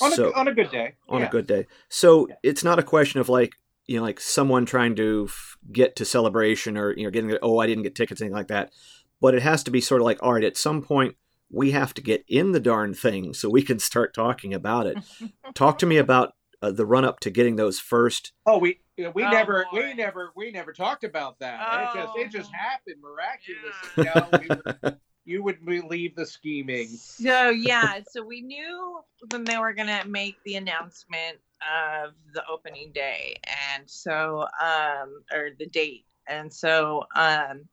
[0.00, 0.94] On, so a, on a good day.
[1.08, 1.26] on yeah.
[1.26, 1.66] a good day.
[1.88, 2.36] So Yeah.
[2.42, 3.52] it's not a question of like
[3.86, 7.58] you know like someone trying to f- get to celebration or you know getting oh
[7.58, 8.72] I didn't get tickets anything like that.
[9.20, 11.16] But it has to be sort of like all right at some point
[11.50, 14.96] we have to get in the darn thing so we can start talking about it.
[15.54, 18.32] Talk to me about uh, the run up to getting those first.
[18.46, 19.80] Oh, we we Oh, never boy.
[19.88, 21.60] we never we never talked about that.
[21.94, 22.56] It just it just Oh.
[22.58, 23.90] happened miraculously.
[23.96, 26.86] You, know, we were- you would believe the scheming.
[26.88, 32.92] So yeah, so we knew when they were gonna make the announcement of the opening
[32.92, 33.36] day,
[33.74, 37.68] and so um or the date, and so um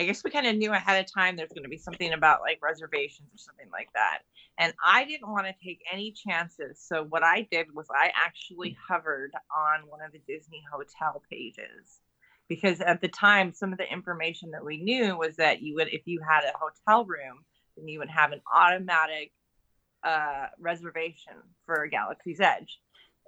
[0.00, 2.58] I guess we kind of knew ahead of time there's gonna be something about like
[2.62, 4.20] reservations or something like that,
[4.58, 6.82] and I didn't want to take any chances.
[6.84, 12.00] So what I did was I actually hovered on one of the Disney hotel pages
[12.48, 15.88] because at the time some of the information that we knew was that you would
[15.88, 17.44] if you had a hotel room
[17.76, 19.32] then you would have an automatic
[20.04, 21.34] uh, reservation
[21.66, 22.78] for Galaxy's Edge.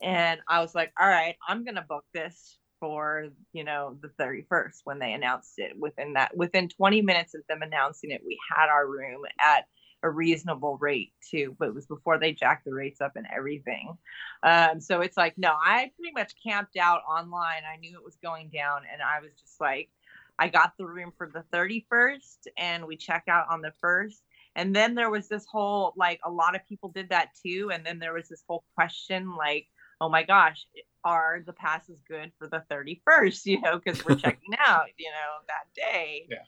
[0.03, 4.81] And I was like, all right, I'm gonna book this for you know the 31st
[4.85, 5.73] when they announced it.
[5.79, 9.66] Within that, within 20 minutes of them announcing it, we had our room at
[10.02, 11.56] a reasonable rate too.
[11.58, 13.96] But it was before they jacked the rates up and everything.
[14.42, 17.62] Um, so it's like, no, I pretty much camped out online.
[17.70, 19.90] I knew it was going down, and I was just like,
[20.38, 24.22] I got the room for the 31st, and we check out on the first.
[24.56, 27.70] And then there was this whole like a lot of people did that too.
[27.72, 29.66] And then there was this whole question like,
[30.00, 30.66] oh my gosh,
[31.04, 33.40] are the passes good for the 31st?
[33.46, 36.26] You know, because we're checking out, you know, that day.
[36.28, 36.38] Yeah.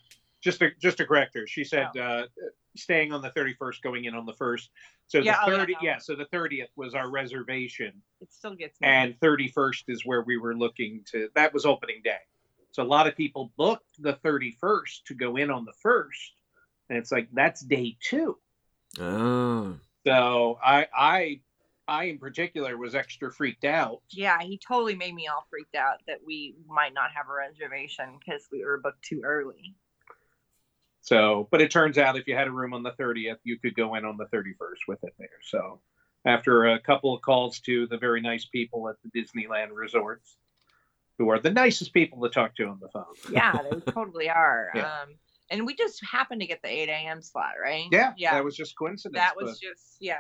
[0.40, 2.24] Just to just to correct her, she said uh,
[2.76, 4.70] staying on the thirty first, going in on the first.
[5.08, 5.78] So Yeah, oh, the yeah, thirty, no.
[5.82, 5.98] yeah.
[5.98, 8.88] So the thirtieth was our reservation, It still gets me.
[8.88, 11.28] and thirty first is where we were looking to.
[11.35, 12.18] That was opening day.
[12.70, 16.32] So a lot of people booked the thirty first to go in on the first,
[16.88, 18.38] and it's like that's day two.
[18.98, 21.40] Oh, So I I
[21.88, 24.00] I in particular was extra freaked out.
[24.11, 28.18] yeah, he totally made me all freaked out that we might not have a reservation
[28.18, 29.74] because we were booked too early.
[31.02, 33.74] So, but it turns out if you had a room on the 30th, you could
[33.74, 35.28] go in on the 31st with it there.
[35.42, 35.80] So,
[36.24, 40.36] after a couple of calls to the very nice people at the Disneyland resorts,
[41.18, 43.04] who are the nicest people to talk to on the phone.
[43.30, 44.70] Yeah, they totally are.
[44.74, 44.82] Yeah.
[45.02, 45.14] Um,
[45.50, 47.20] and we just happened to get the 8 a.m.
[47.20, 47.86] slot, right?
[47.92, 48.34] Yeah, Yeah.
[48.34, 49.16] that was just coincidence.
[49.20, 50.16] that was but- just yeah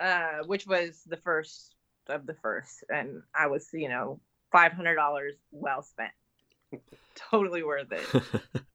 [0.00, 1.74] uh which was the first
[2.08, 4.18] of the first and i was you know
[4.54, 6.12] $500 well spent
[7.14, 8.22] totally worth it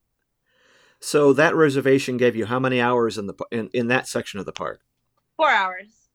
[1.00, 4.46] so that reservation gave you how many hours in the in, in that section of
[4.46, 4.82] the park?
[5.36, 6.10] four hours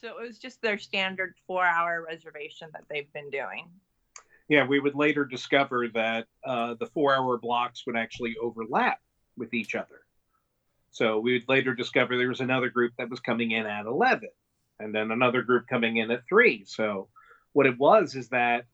[0.00, 3.68] so it was just their standard four hour reservation that they've been doing
[4.50, 8.98] yeah, we would later discover that uh, the four hour blocks would actually overlap
[9.36, 10.00] with each other.
[10.90, 14.28] So we would later discover there was another group that was coming in at 11
[14.80, 16.64] and then another group coming in at 3.
[16.66, 17.06] So
[17.52, 18.64] what it was is that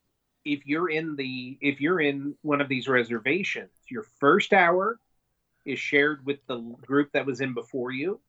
[0.46, 4.98] if you're in the if you're in one of these reservations, your first hour
[5.66, 8.20] is shared with the group that was in before you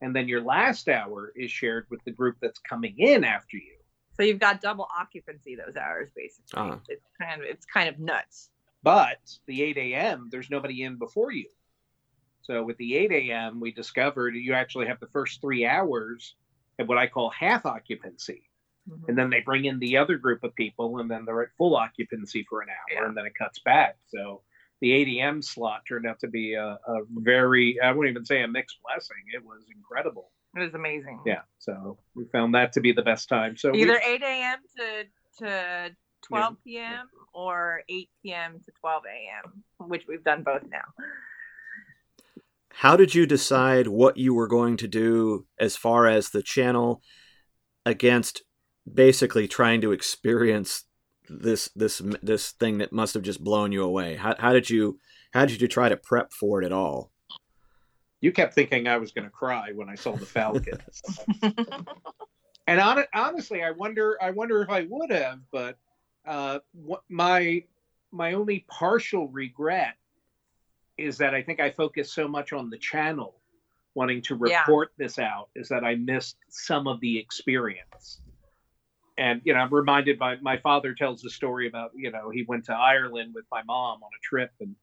[0.00, 3.76] and then your last hour is shared with the group that's coming in after you.
[4.14, 6.52] So you've got double occupancy those hours basically.
[6.54, 6.78] Ah.
[6.88, 8.50] It's kind of it's kind of nuts.
[8.82, 11.48] But the 8 a.m., there's nobody in before you.
[12.42, 16.36] So with the 8 a.m., we discovered you actually have the first three hours
[16.78, 18.42] at what I call half occupancy.
[18.88, 19.08] Mhm.
[19.08, 21.74] And then they bring in the other group of people, and then they're at full
[21.74, 23.06] occupancy for an hour, Yeah.
[23.08, 23.96] and then it cuts back.
[24.06, 24.42] So
[24.80, 25.42] the 8 a.m.
[25.42, 29.16] slot turned out to be a, a very, I wouldn't even say a mixed blessing.
[29.34, 30.30] It was incredible.
[30.54, 31.20] It was amazing.
[31.26, 31.42] Yeah.
[31.58, 33.56] So we found that to be the best time.
[33.56, 34.58] So we- Either 8 a.m.
[34.78, 35.04] to
[35.44, 35.96] to
[36.28, 37.06] 12 p.m.
[37.34, 38.60] or 8 p.m.
[38.64, 40.80] to 12 a.m., which we've done both now.
[42.72, 47.02] How did you decide what you were going to do as far as the channel
[47.84, 48.42] against
[48.92, 50.84] basically trying to experience
[51.28, 54.16] this this this thing that must have just blown you away?
[54.16, 54.98] How, how did you
[55.32, 57.12] how did you try to prep for it at all?
[58.22, 60.78] you kept thinking I was going to cry when I saw the Falcon.
[62.66, 65.76] and hon- honestly, I wonder, I wonder if I would have, but
[66.26, 67.62] uh, what my
[68.12, 69.94] my only partial regret
[70.96, 73.34] is that I think I focused so much on the channel
[73.94, 74.60] wanting to Yeah.
[74.60, 78.20] report this out is that I missed some of the experience.
[79.18, 82.44] And you know, I'm reminded by my father tells the story about you know he
[82.46, 84.76] went to Ireland with my mom on a trip and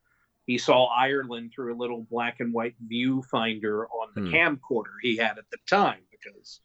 [0.45, 4.33] he saw Ireland through a little black and white viewfinder on the Hmm.
[4.33, 6.59] camcorder he had at the time because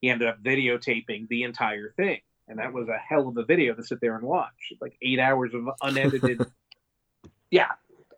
[0.00, 2.20] he ended up videotaping the entire thing.
[2.48, 4.72] And that was a hell of a video to sit there and watch.
[4.80, 6.44] Like eight hours of unedited.
[7.50, 7.70] yeah.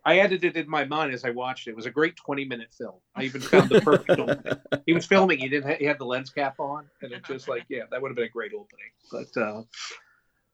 [0.05, 1.71] I edited it in my mind as I watched it.
[1.71, 2.99] It was a great 20 minute film.
[3.15, 4.61] I even found the perfect opening.
[4.85, 7.47] He was filming, he didn't ha- he had the lens cap on, and it just
[7.47, 8.91] like, yeah, that would have been a great opening.
[9.11, 9.63] But uh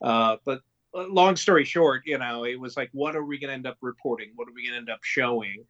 [0.02, 0.62] uh but
[0.94, 3.68] uh, long story short, you know, it was like, what are we going to end
[3.68, 4.32] up reporting?
[4.36, 5.66] What are we going to end up showing?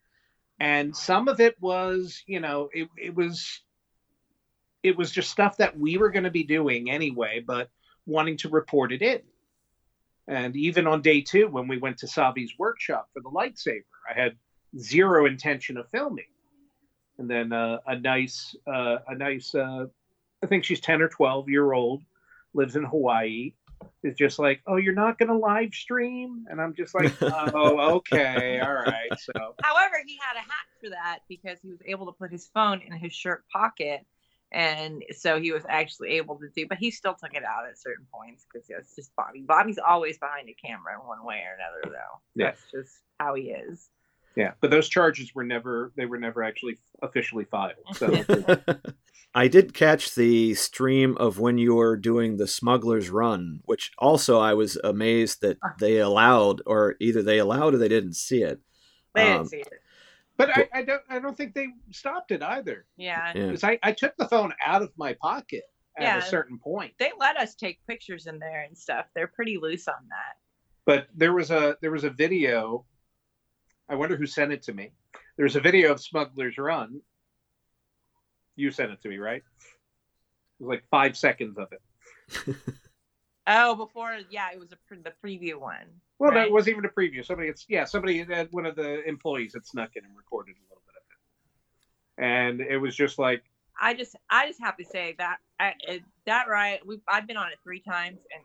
[0.59, 3.61] And some of it was, you know, it, it was,
[4.83, 7.69] it was just stuff that we were going to be doing anyway, but
[8.05, 9.21] wanting to report it in.
[10.27, 14.19] And even on day two, when we went to Savi's workshop for the lightsaber, I
[14.19, 14.37] had
[14.77, 16.25] zero intention of filming.
[17.17, 19.85] And then uh, a nice, uh, a nice, uh,
[20.43, 22.03] I think she's 10 or 12 year old,
[22.53, 23.53] lives in Hawaii,
[24.03, 26.45] is just like, oh, you're not going to live stream?
[26.49, 29.11] And I'm just like, oh, okay, all right.
[29.19, 32.49] So, However, he had a hack for that because he was able to put his
[32.53, 34.05] phone in his shirt pocket.
[34.51, 37.79] And so he was actually able to do, but he still took it out at
[37.79, 39.43] certain points because it's just Bobby.
[39.47, 42.19] Bobby's always behind a camera in one way or another, though.
[42.35, 42.47] Yeah.
[42.47, 43.89] That's just how he is.
[44.35, 47.75] yeah, but those charges were never, they were never actually officially filed.
[47.93, 48.23] So,
[49.33, 54.39] I did catch the stream of when you were doing the Smuggler's Run, which also
[54.39, 58.59] I was amazed that they allowed, or either they allowed or they didn't see it.
[59.15, 59.73] They Um, didn't see it.
[60.37, 62.85] But I, I don't, I don't think they stopped it either.
[62.97, 63.31] Yeah.
[63.35, 63.47] Yeah.
[63.47, 65.63] Because I, I took the phone out of my pocket
[65.97, 66.17] at Yeah.
[66.17, 66.93] a certain point.
[66.97, 69.05] They let us take pictures in there and stuff.
[69.13, 70.35] They're pretty loose on that.
[70.85, 72.85] but there was a there was a video
[73.89, 74.89] i wonder who sent it to me
[75.37, 77.01] there was a video of smugglers run
[78.55, 82.55] you sent it to me right it was like five seconds of it
[83.47, 85.87] Oh, before, yeah, it was a pre- the preview one.
[86.21, 86.43] Well Right.
[86.45, 87.25] that wasn't even a preview.
[87.25, 90.63] Somebody it's yeah somebody had one of the employees had snuck in and recorded a
[90.69, 92.23] little bit of it.
[92.23, 93.43] And it was just like
[93.81, 95.73] I just I just have to say that I,
[96.27, 98.43] that right we I've been on it three times and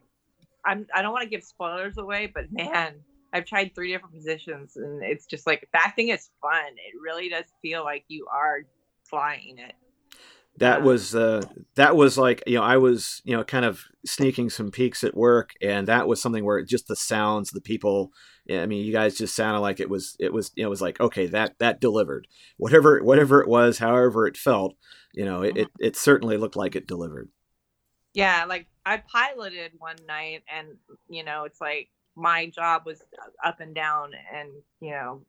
[0.65, 2.95] I'm I don't want to give spoilers away but man
[3.35, 6.73] I've tried three different positions and it's just like that thing is fun.
[6.77, 8.61] It really does feel like you are
[9.05, 9.75] flying it
[10.59, 11.43] That was uh,
[11.75, 15.17] that was like you know I was you know kind of sneaking some peeks at
[15.17, 18.13] work, and that was something where just the sounds, the people.
[18.47, 20.71] yeah, I mean, you guys just sounded like it was it was you know, it
[20.71, 24.75] was like okay that that delivered whatever whatever it was, however it felt.
[25.13, 27.31] You know, it, it, it certainly looked like it delivered.
[28.15, 30.69] yeah like I piloted one night and
[31.09, 33.03] you know it's like my job was
[33.45, 35.23] up and down and you know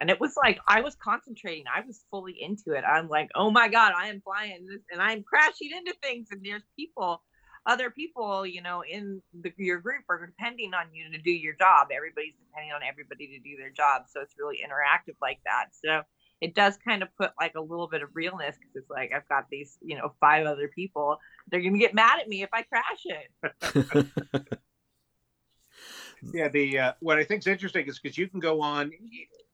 [0.00, 1.64] and it was like I was concentrating.
[1.72, 2.84] I was fully into it.
[2.84, 6.62] I'm like, oh my god, I am flying and I'm crashing into things, and there's
[6.76, 7.22] people,
[7.66, 11.54] other people, you know, in the, your group are depending on you to do your
[11.54, 11.88] job.
[11.94, 15.68] Everybody's depending on everybody to do their job, so it's really interactive like that.
[15.72, 16.02] So
[16.40, 19.28] it does kind of put like a little bit of realness because it's like I've
[19.28, 21.18] got these, you know, five other people.
[21.50, 24.58] They're gonna get mad at me if I crash it.
[26.32, 28.90] yeah the uh, what i think is interesting is because you can go on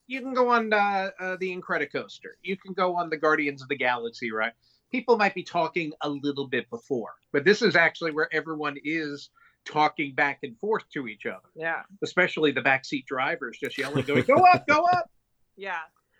[0.06, 3.68] you, can go on uh, uh, the incredicoaster you can go on the guardians of
[3.68, 4.52] the galaxy right
[4.90, 9.30] people might be talking a little bit before but this is actually where everyone is
[9.64, 11.82] talking back and forth to each other Yeah.
[12.02, 15.08] especially the backseat drivers just yelling going go up go up
[15.56, 15.78] Yeah.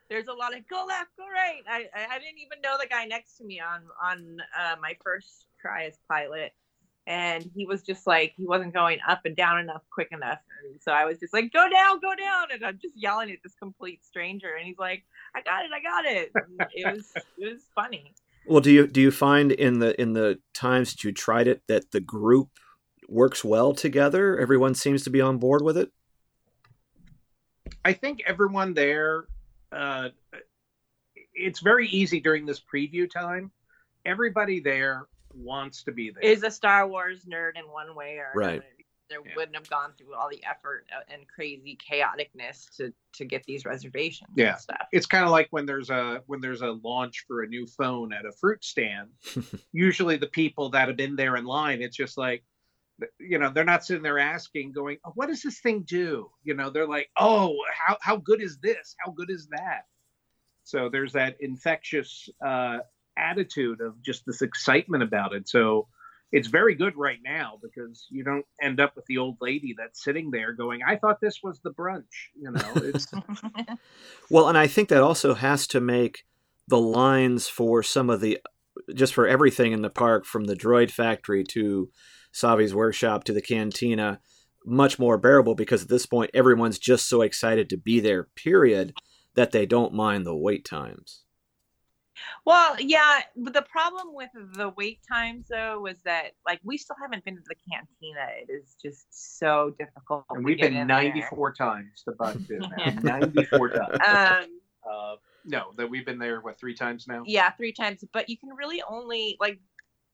[0.08, 1.62] there's a lot of go left, go right.
[1.68, 4.94] I, I I didn't even know the guy next to me on on uh, my
[5.02, 6.52] first try as pilot,
[7.06, 10.80] and he was just like he wasn't going up and down enough quick enough, and
[10.80, 13.54] so I was just like go down, go down, and I'm just yelling at this
[13.54, 16.30] complete stranger, and he's like I got it, I got it.
[16.34, 18.14] And it was it was funny.
[18.46, 21.62] Well, do you do you find in the in the times that you tried it
[21.68, 22.48] that the group
[23.08, 24.38] works well together?
[24.38, 25.90] Everyone seems to be on board with it.
[27.84, 29.24] I think everyone there,
[29.72, 30.10] uh,
[31.34, 33.50] it's very easy during this preview time.
[34.04, 36.22] Everybody there wants to be there.
[36.22, 38.50] Is a Star Wars nerd in one way or Right.
[38.54, 38.66] another.
[39.08, 39.34] There Yeah.
[39.36, 44.30] wouldn't have gone through all the effort and crazy chaoticness to to get these reservations
[44.36, 44.52] Yeah.
[44.52, 44.86] and stuff.
[44.90, 48.14] it's kind of like when there's a when there's a launch for a new phone
[48.14, 49.10] at a fruit stand
[49.72, 52.42] usually the people that have been there in line it's just like
[53.18, 56.54] you know they're not sitting there asking going oh, what does this thing do you
[56.54, 59.82] know they're like oh how, how good is this how good is that
[60.64, 62.78] so there's that infectious uh,
[63.16, 65.86] attitude of just this excitement about it so
[66.30, 70.02] it's very good right now because you don't end up with the old lady that's
[70.02, 73.12] sitting there going i thought this was the brunch you know it's
[74.30, 76.24] Well, and I think that also has to make
[76.68, 78.38] the lines for some of the
[78.94, 81.90] just for everything in the park from the droid factory to
[82.32, 84.20] Savi's workshop to the cantina
[84.64, 88.94] much more bearable because at this point everyone's just so excited to be there period
[89.34, 91.21] that they don't mind the wait times.
[92.44, 96.96] Well, yeah, but the problem with the wait times though was that like we still
[97.00, 98.26] haven't been to the cantina.
[98.48, 100.24] It is just so difficult.
[100.30, 101.02] and we've been in there.
[101.02, 102.68] 94 times to Buckton now.
[102.78, 102.90] Yeah.
[103.02, 103.98] 94 times.
[104.06, 104.58] Um,
[104.90, 107.22] Uh, no, that we've been there what three times now.
[107.26, 108.04] yeah, three times.
[108.12, 109.60] But you can really only like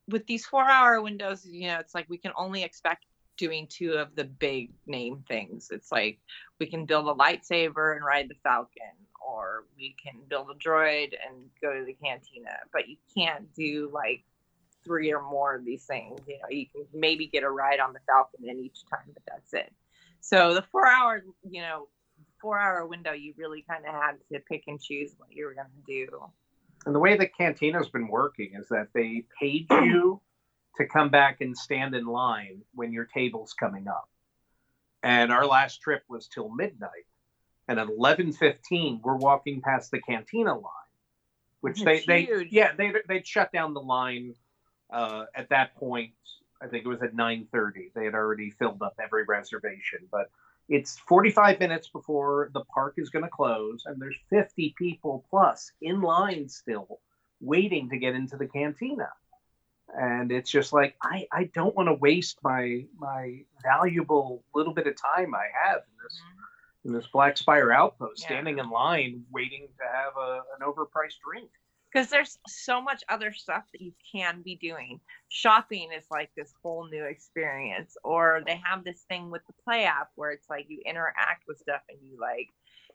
[0.08, 1.44] with these four-hour windows.
[1.46, 3.04] You know, it's like we can only expect
[3.36, 5.68] doing two of the big name things.
[5.70, 6.18] It's like
[6.60, 8.96] we can build a lightsaber and ride the Falcon,
[9.28, 12.50] or we can build a droid and go to the cantina.
[12.72, 14.24] But you can't do like
[14.84, 16.20] three or more of these things.
[16.26, 19.22] You know, you can maybe get a ride on the Falcon in each time, but
[19.26, 19.72] that's it.
[20.20, 21.88] So the four hour, you know,
[22.40, 25.54] four hour window, you really kind of had to pick and choose what you were
[25.54, 26.08] going to do.
[26.86, 30.20] And the way the cantina's been working is that they paid you
[30.76, 34.08] to come back and stand in line when your table's coming up.
[35.02, 37.06] And our last trip was till midnight.
[37.68, 40.72] And at eleven fifteen, we're walking past the cantina line,
[41.60, 44.34] which they, It's they yeah they they'd shut down the line
[44.92, 46.12] uh, at that point.
[46.62, 47.92] I think it was at nine thirty.
[47.94, 50.30] They had already filled up every reservation, but
[50.68, 55.72] it's 45 minutes before the park is going to close and there's 50 people plus
[55.80, 57.00] in line still
[57.40, 59.08] waiting to get into the cantina
[59.96, 64.86] and it's just like i i don't want to waste my my valuable little bit
[64.86, 66.20] of time i have in this
[66.88, 68.28] in this black spire outpost Yeah.
[68.28, 71.50] standing in line waiting to have a, an overpriced drink
[71.92, 75.00] because there's so much other stuff that you can be doing.
[75.28, 79.84] Shopping is like this whole new experience, or they have this thing with the play
[79.84, 82.48] app where it's like you interact with stuff and you like,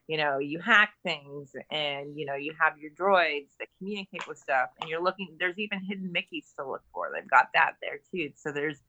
[0.07, 4.37] you know, you hack things and you know you have your droids that communicate with
[4.37, 5.37] stuff, and you're looking.
[5.39, 7.09] There's even hidden Mickeys to look for.
[7.13, 8.31] They've got that there too.
[8.35, 8.79] So there's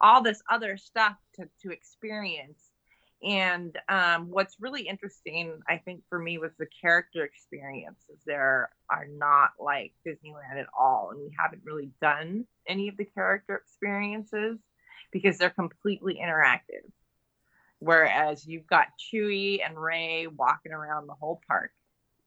[0.00, 2.58] all this other stuff to to experience.
[3.24, 8.20] And um, what's really interesting, I think, for me was the character experiences.
[8.26, 13.06] There are not like Disneyland at all, and we haven't really done any of the
[13.06, 14.58] character experiences
[15.10, 16.84] because they're completely interactive.
[17.78, 21.70] Whereas you've got Chewie and Rey walking around the whole park,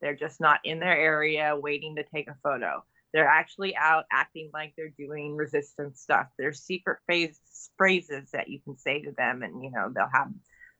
[0.01, 2.83] they're just not in their area waiting to take a photo.
[3.13, 6.27] They're actually out acting like they're doing resistance stuff.
[6.37, 7.39] There's secret phase,
[7.77, 10.29] phrases that you can say to them, and you know they'll have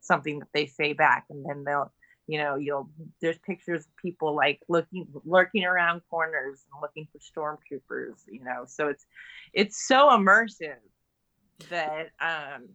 [0.02, 1.92] something that they say back, and then they'll
[2.28, 2.90] you know you'll
[3.22, 8.66] there's pictures of people like looking lurking around corners and looking for stormtroopers you know
[8.68, 9.06] so it's
[9.54, 10.76] it's so immersive
[11.70, 12.68] that um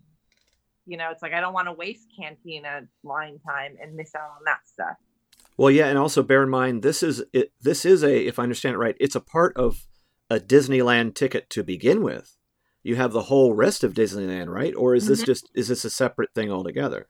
[0.86, 4.30] you know it's like i don't want to waste cantina line time and miss out
[4.38, 4.96] on that stuff
[5.58, 8.42] Well, yeah, and also bear in mind this is it, this is a if I
[8.44, 9.86] understand it right, it's a part of
[10.30, 12.36] a Disneyland ticket to begin with.
[12.82, 14.74] You have the whole rest of Disneyland, right?
[14.74, 15.26] Or is this Mhm.
[15.26, 17.08] just is this a separate thing altogether?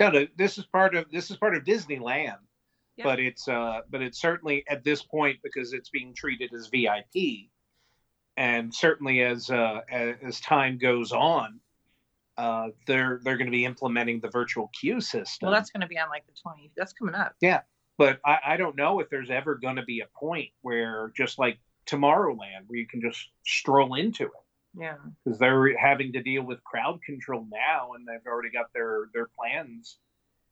[0.00, 2.38] No, no this is part of this is part of disneyland
[2.96, 3.04] Yeah.
[3.04, 7.14] but it's uh but it's certainly at this point because it's being treated as vip
[8.36, 11.60] and certainly as uh as, as time goes on
[12.36, 15.46] uh they're they're going to be implementing the virtual queue system.
[15.46, 17.34] Well that's going to be on like the 20 that's coming up.
[17.40, 17.60] Yeah,
[17.96, 21.38] but I, I don't know if there's ever going to be a point where just
[21.38, 24.30] like tomorrowland where you can just stroll into it
[24.78, 29.08] yeah because they're having to deal with crowd control now and they've already got their
[29.14, 29.98] their plans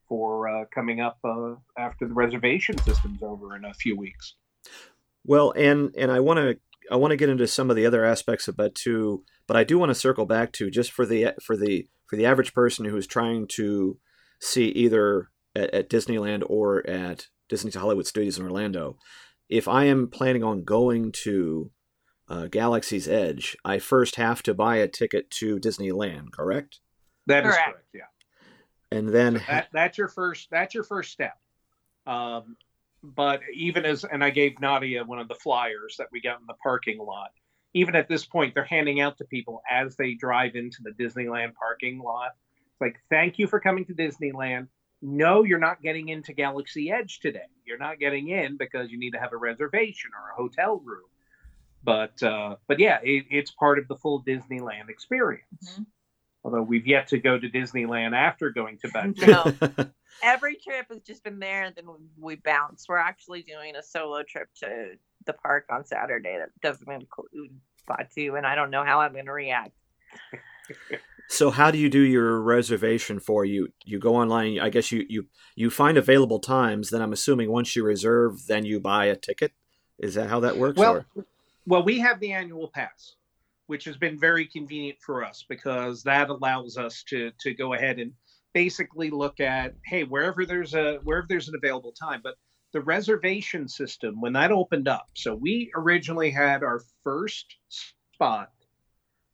[0.08, 4.34] for uh, coming up uh, after the reservation system's over in a few weeks.
[5.24, 6.58] Well, and and I want to
[6.90, 9.78] I want to get into some of the other aspects of Batuu, but I do
[9.78, 12.96] want to circle back to just for the for the for the average person who
[12.96, 13.98] is trying to
[14.40, 18.96] see either at, at Disneyland or at Disney's Hollywood Studios in Orlando.
[19.48, 21.70] If I am planning on going to
[22.28, 26.80] uh, Galaxy's Edge, I first have to buy a ticket to Disneyland, correct?
[27.26, 27.72] That is Correct.
[27.72, 27.88] correct.
[27.94, 28.98] Yeah.
[28.98, 31.36] And then that, that's your first that's your first step
[32.06, 32.56] um,
[33.02, 36.46] but even as and i gave nadia one of the flyers that we got in
[36.46, 37.30] the parking lot
[37.74, 41.54] even at this point they're handing out to people as they drive into the disneyland
[41.54, 42.32] parking lot
[42.72, 44.68] it's like thank you for coming to disneyland
[45.02, 49.10] no you're not getting into galaxy edge today you're not getting in because you need
[49.10, 51.04] to have a reservation or a hotel room
[51.84, 55.86] but uh, but yeah it, it's part of the full disneyland experience Mhm.
[56.44, 59.90] although we've yet to go to disneyland after going to bed No.
[60.22, 62.86] Every trip has just been there, and then we bounce.
[62.88, 64.92] We're actually doing a solo trip to
[65.26, 67.50] the park on Saturday that doesn't include
[67.90, 69.72] Batuu, and I don't know how I'm going to react.
[71.28, 73.68] So how do you do your reservation for you?
[73.84, 74.60] You go online.
[74.60, 75.26] I guess you you
[75.56, 76.90] you find available times.
[76.90, 79.52] Then I'm assuming once you reserve, then you buy a ticket.
[79.98, 80.78] Is that how that works?
[80.78, 81.24] Well, or-
[81.66, 83.14] well, we have the annual pass,
[83.66, 87.98] which has been very convenient for us because that allows us to to go ahead
[87.98, 88.12] and
[88.52, 92.20] basically look at hey wherever there's a wherever there's an available time.
[92.22, 92.34] But
[92.72, 98.50] the reservation system when that opened up, so we originally had our first spot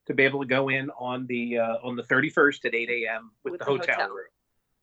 [0.07, 3.31] to be able to go in on the uh, on the 31st at 8 a.m.
[3.45, 4.09] with, With the, the hotel, hotel.
[4.11, 4.27] room.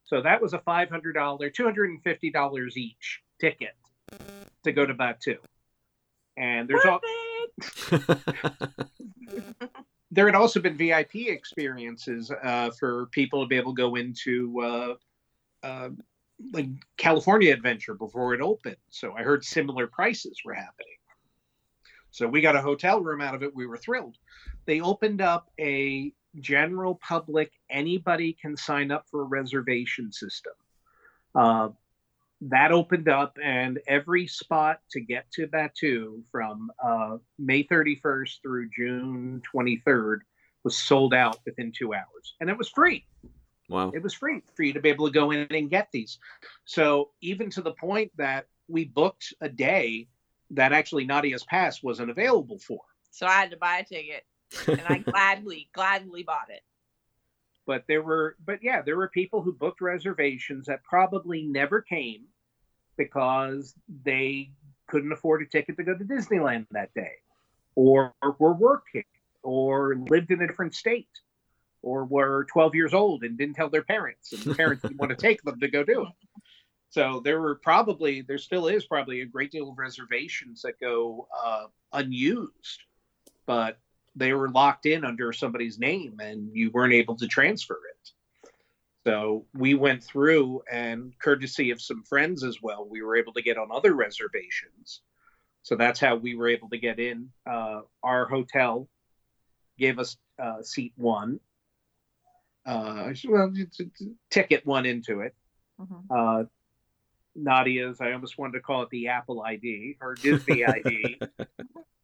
[0.06, 3.76] So that was a $500, $250 each ticket
[4.64, 5.36] to go to Batuu.
[6.38, 7.27] And there's all Perfect.
[10.12, 14.62] there had also been VIP experiences uh, for people to be able to go into
[14.62, 14.94] uh,
[15.64, 15.90] uh,
[16.54, 18.78] like California Adventure before it opened.
[18.90, 20.94] So I heard similar prices were happening.
[22.12, 23.56] So we got a hotel room out of it.
[23.56, 24.18] We were thrilled.
[24.66, 30.54] They opened up a general public, anybody can sign up for a reservation system.
[31.36, 31.70] Uh,
[32.42, 38.70] that opened up, and every spot to get to Batuu from uh, May 31st through
[38.76, 40.20] June 23rd
[40.64, 43.06] was sold out within two hours, and it was free.
[43.70, 43.92] wow.
[43.94, 46.20] It was free for you to be able to go in and get these.
[46.66, 50.08] So even to the point that we booked a day
[50.52, 52.82] that actually Nadia's pass wasn't available for.
[53.12, 54.26] So I had to buy a ticket,
[54.68, 56.62] and I gladly, gladly bought it.
[57.68, 62.24] But there were but yeah there were people who booked reservations that probably never came
[62.98, 64.50] because they
[64.88, 67.12] couldn't afford a ticket to go to disneyland that day
[67.76, 69.04] or were working
[69.44, 71.10] or lived in a different state
[71.84, 75.12] or were 12 years old and didn't tell their parents and the parents didn't want
[75.12, 76.42] to take them to go do it.
[76.90, 81.28] So there were probably there still is probably a great deal of reservations that go
[81.46, 82.82] uh, unused
[83.48, 83.80] but
[84.18, 88.12] they were locked in under somebody's name and you weren't able to transfer it.
[89.06, 93.42] So we went through and courtesy of some friends as well, we were able to
[93.42, 95.02] get on other reservations.
[95.64, 97.30] So that's how we were able to get in.
[97.50, 98.90] Uh, our hotel
[99.78, 101.40] gave us uh, seat one.
[102.66, 105.36] Uh, well, it's- it's ticket one into it.
[105.80, 106.04] Mhm.
[106.10, 106.46] Uh,
[107.36, 111.20] Nadia's, I almost wanted to call it the Apple ID or Disney ID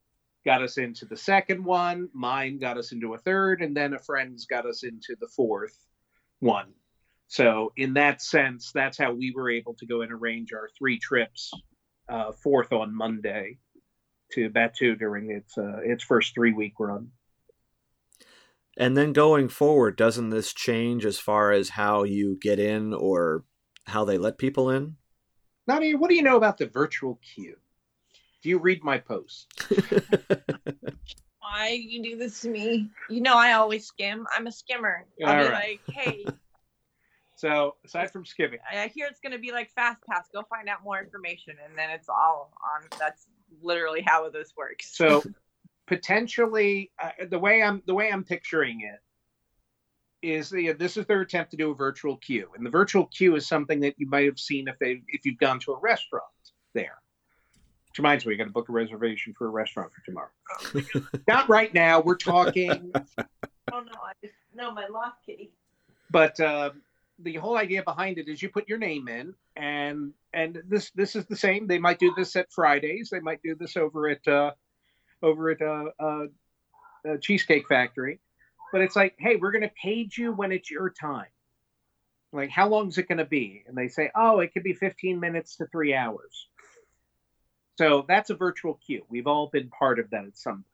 [0.45, 2.09] got us into the second one.
[2.13, 5.77] Mine got us into a third, and then a friend's got us into the fourth
[6.39, 6.73] one.
[7.27, 10.99] So, in that sense, that's how we were able to go and arrange our three
[10.99, 11.51] trips.
[12.09, 13.57] Uh, fourth on Monday
[14.33, 17.11] to Batuu during its uh, its first three week run.
[18.75, 23.45] And then going forward, doesn't this change as far as how you get in or
[23.85, 24.97] how they let people in?
[25.67, 27.55] Nadia, what do you know about the virtual queue?
[28.43, 29.47] Do you read my posts?
[31.39, 32.89] Why you do this to me?
[33.09, 34.27] You know I always skim.
[34.35, 35.05] I'm a skimmer.
[35.25, 35.53] I'll All be right.
[35.53, 36.25] like, hey,
[37.35, 40.29] So, aside from skimming, I hear it's gonna be like Fast Pass.
[40.33, 42.87] Go find out more information, and then it's all on.
[42.97, 43.25] That's
[43.61, 44.95] literally how this works.
[44.95, 45.23] So
[45.87, 51.19] potentially, uh, the way I'm the way I'm picturing it is the, this is their
[51.19, 54.25] attempt to do a virtual queue, and the virtual queue is something that you might
[54.25, 56.23] have seen if they if you've gone to a restaurant
[56.73, 57.02] there.
[57.93, 61.11] Which reminds me, I got to book a reservation for a restaurant for tomorrow.
[61.27, 62.01] Not right now.
[62.01, 63.21] We're talking, oh
[63.71, 65.51] no, I just no my lost kitty.
[66.09, 66.71] but uh,
[67.19, 71.15] the whole idea behind it is you put your name in, and and this this
[71.15, 71.67] is the same.
[71.67, 73.11] They might do this at Fridays.
[73.11, 74.53] They might do this over at uh,
[75.21, 76.25] over at uh, uh,
[77.07, 78.19] uh, Cheesecake Factory.
[78.71, 81.27] But it's like, hey, we're going to page you when it's your time.
[82.31, 83.63] Like, how long is it going to be?
[83.67, 86.47] And they say, oh, it could be 15 minutes to three hours.
[87.77, 89.03] So that's a virtual queue.
[89.09, 90.65] We've all been part of that at some point.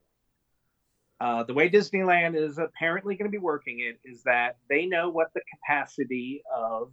[1.21, 5.09] Uh, the way Disneyland is apparently going to be working it is that they know
[5.09, 6.91] what the capacity of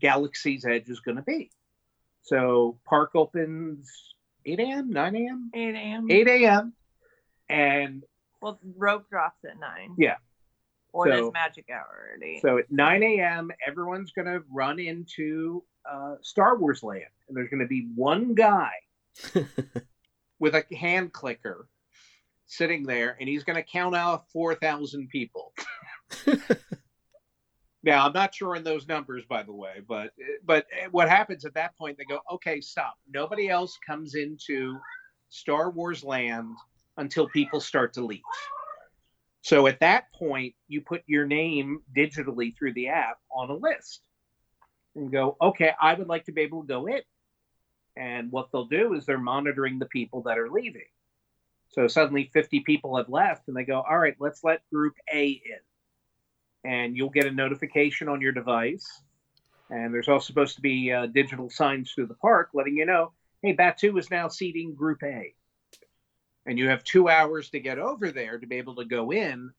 [0.00, 1.50] Galaxy's Edge is going to be.
[2.22, 3.92] So park opens
[4.44, 6.06] 8 a.m., 9 a.m., 8 a.m.
[6.10, 6.72] 8 a.m.
[7.48, 8.02] And
[8.40, 9.94] Well, rope drops at 9.
[9.98, 10.16] Yeah.
[10.92, 12.42] Or So- there's magic hour at 8.
[12.42, 17.04] so at 9 a.m., everyone's going to run into uh, Star Wars land.
[17.28, 18.72] And there's going to be one guy
[20.38, 21.68] with a hand clicker
[22.46, 25.52] sitting there, and he's going to count out 4,000 people.
[27.82, 30.12] now, I'm not sure in those numbers, by the way, but
[30.44, 31.96] but what happens at that point?
[31.98, 32.94] They go, okay, stop.
[33.12, 34.78] Nobody else comes into
[35.30, 36.54] Star Wars land
[36.96, 38.20] until people start to leave.
[39.42, 44.00] So at that point, you put your name digitally through the app on a list
[44.96, 47.02] and go, okay, I would like to be able to go in.
[47.96, 50.86] And what they'll do is they're monitoring the people that are leaving.
[51.68, 55.26] So suddenly 50 people have left, and they go, all right, let's let group A
[55.26, 56.70] in.
[56.70, 58.86] And you'll get a notification on your device.
[59.70, 63.12] And there's also supposed to be uh, digital signs through the park letting you know,
[63.42, 65.34] hey, Batuu is now seating group A.
[66.46, 69.50] And you have two hours to get over there to be able to go in.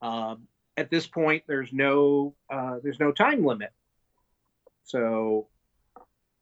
[0.00, 3.70] Um, at this point, there's no uh, there's no time limit.
[4.84, 5.48] So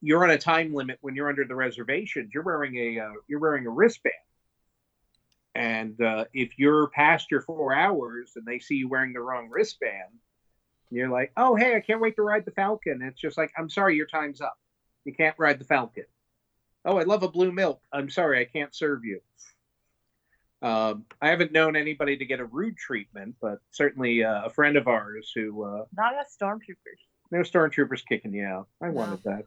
[0.02, 2.30] you're on a time limit when you're under the reservations.
[2.32, 4.14] You're wearing a uh, you're wearing a wristband,
[5.54, 9.48] and uh, if you're past your four hours and they see you wearing the wrong
[9.50, 10.12] wristband,
[10.90, 13.02] you're like, oh hey, I can't wait to ride the Falcon.
[13.02, 14.56] It's just like, I'm sorry, your time's up.
[15.04, 16.04] You can't ride the Falcon.
[16.84, 17.80] Oh, I love a blue milk.
[17.92, 19.20] I'm sorry, I can't serve you.
[20.62, 24.76] Um, I haven't known anybody to get a rude treatment, but certainly uh, a friend
[24.76, 27.00] of ours who uh, Not as stormtroopers.
[27.30, 28.68] no stormtroopers kicking you out.
[28.82, 29.44] I wanted that.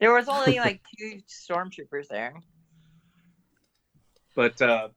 [0.00, 2.34] There was only like two stormtroopers there.
[4.34, 4.88] but uh,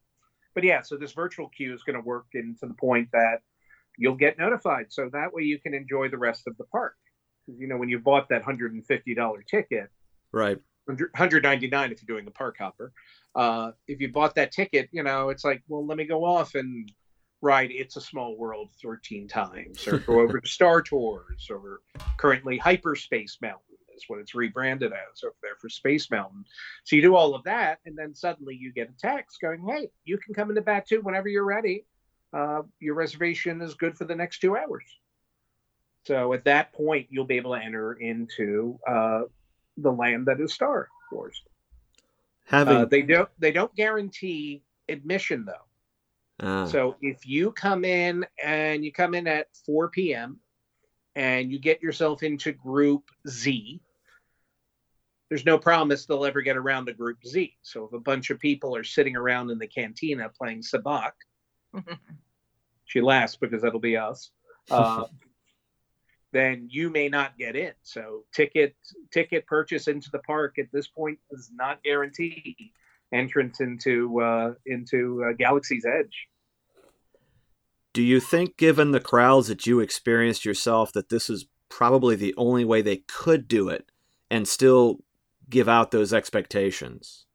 [0.53, 3.39] but yeah, so this virtual queue is going to work in to the point that
[3.97, 6.95] you'll get notified, so that way you can enjoy the rest of the park.
[7.45, 9.89] 'Cause, You know, when you bought that hundred and fifty dollar ticket,
[10.31, 10.59] right.
[11.15, 12.91] hundred ninety nine if you're doing the park hopper.
[13.33, 16.53] Uh, if you bought that ticket, you know, it's like, well, let me go off
[16.55, 16.91] and
[17.41, 21.79] ride It's a Small World 13 times, or go over to Star Tours, or
[22.17, 26.45] currently Hyperspace Mountain is what it's rebranded as over there for Space Mountain.
[26.83, 29.89] So you do all of that, and then suddenly you get a text going, hey,
[30.05, 31.85] you can come into Batuu whenever you're ready.
[32.33, 34.85] Uh, your reservation is good for the next two hours.
[36.05, 39.21] So at that point, you'll be able to enter into uh,
[39.77, 41.41] the land that is Star Wars.
[42.45, 46.45] Having Uh, they don't they don't guarantee admission though.
[46.45, 50.39] ah, So if you come in and you come in at 4 p.m.
[51.15, 53.81] and you get yourself into group Z,
[55.29, 57.55] there's no promise they'll ever get around to group Z.
[57.61, 61.11] So if a bunch of people are sitting around in the cantina playing sabacc,
[62.85, 64.31] she laughs because that'll be us.
[64.69, 65.05] Uh,
[66.31, 67.73] then you may not get in.
[67.81, 68.75] So ticket
[69.11, 72.71] ticket purchase into the park at this point does not guarantee
[73.11, 76.27] entrance into uh, into uh, Galaxy's Edge.
[77.93, 82.33] Do you think, given the crowds that you experienced yourself, that this is probably the
[82.37, 83.91] only way they could do it
[84.29, 84.99] and still
[85.49, 87.25] give out those expectations?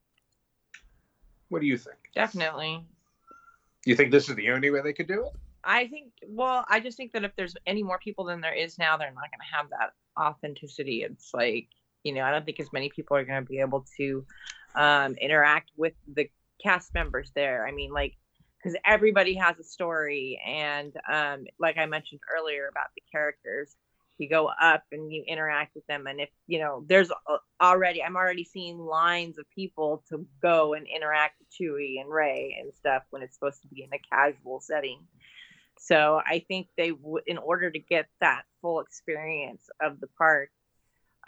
[1.48, 1.96] What do you think?
[2.14, 2.84] Definitely.
[3.84, 5.32] You think this is the only way they could do it?
[5.62, 8.78] I think, well, I just think that if there's any more people than there is
[8.78, 11.02] now, they're not going to have that authenticity.
[11.02, 11.68] It's like,
[12.02, 14.24] you know, I don't think as many people are going to be able to
[14.74, 16.30] um, interact with the
[16.62, 17.66] cast members there.
[17.66, 18.16] I mean, like,
[18.66, 20.42] because everybody has a story.
[20.44, 23.76] And um, like I mentioned earlier about the characters,
[24.18, 26.08] you go up and you interact with them.
[26.08, 27.12] And if, you know, there's
[27.62, 32.56] already, I'm already seeing lines of people to go and interact with Chewie and Rey
[32.60, 34.98] and stuff when it's supposed to be in a casual setting.
[35.78, 40.50] So I think they would, in order to get that full experience of the park,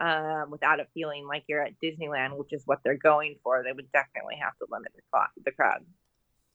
[0.00, 3.72] um, without it feeling like you're at Disneyland, which is what they're going for, they
[3.72, 5.84] would definitely have to limit the, the crowd.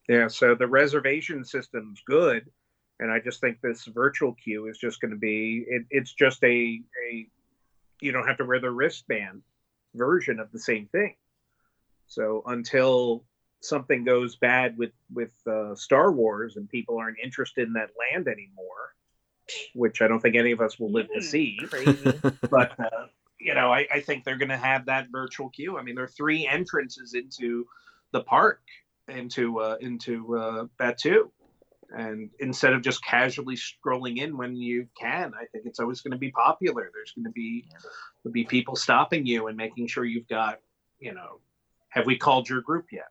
[0.08, 0.28] Yeah.
[0.28, 2.50] So the reservation system's good,
[3.00, 5.66] and I just think this virtual queue is just going to be.
[5.68, 7.28] It, it's just a a
[8.02, 9.42] you don't have to wear the wristband
[9.96, 11.16] version of the same thing.
[12.08, 13.24] So until
[13.62, 18.28] something goes bad with with uh, Star Wars and people aren't interested in that land
[18.28, 18.94] anymore,
[19.74, 21.60] which I don't think any of us will live to see.
[21.70, 22.14] Crazy.
[22.50, 23.08] but uh,
[23.40, 25.78] you know, I, I think they're going to have that virtual queue.
[25.78, 27.66] I mean, there are three entrances into
[28.12, 28.62] the park,
[29.08, 31.30] into uh, into uh, Batuu,
[31.96, 36.12] And instead of just casually strolling in when you can, I think it's always going
[36.12, 36.90] to be popular.
[36.94, 37.66] There's going to be
[38.24, 40.60] will be people stopping you and making sure you've got,
[41.00, 41.40] you know,
[41.90, 43.10] have we called your group yet?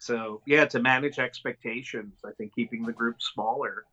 [0.00, 3.84] So yeah, to manage expectations, I think keeping the group smaller,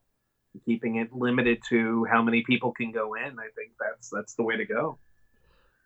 [0.66, 4.44] keeping it limited to how many people can go in, I think that's that's the
[4.44, 4.98] way to go.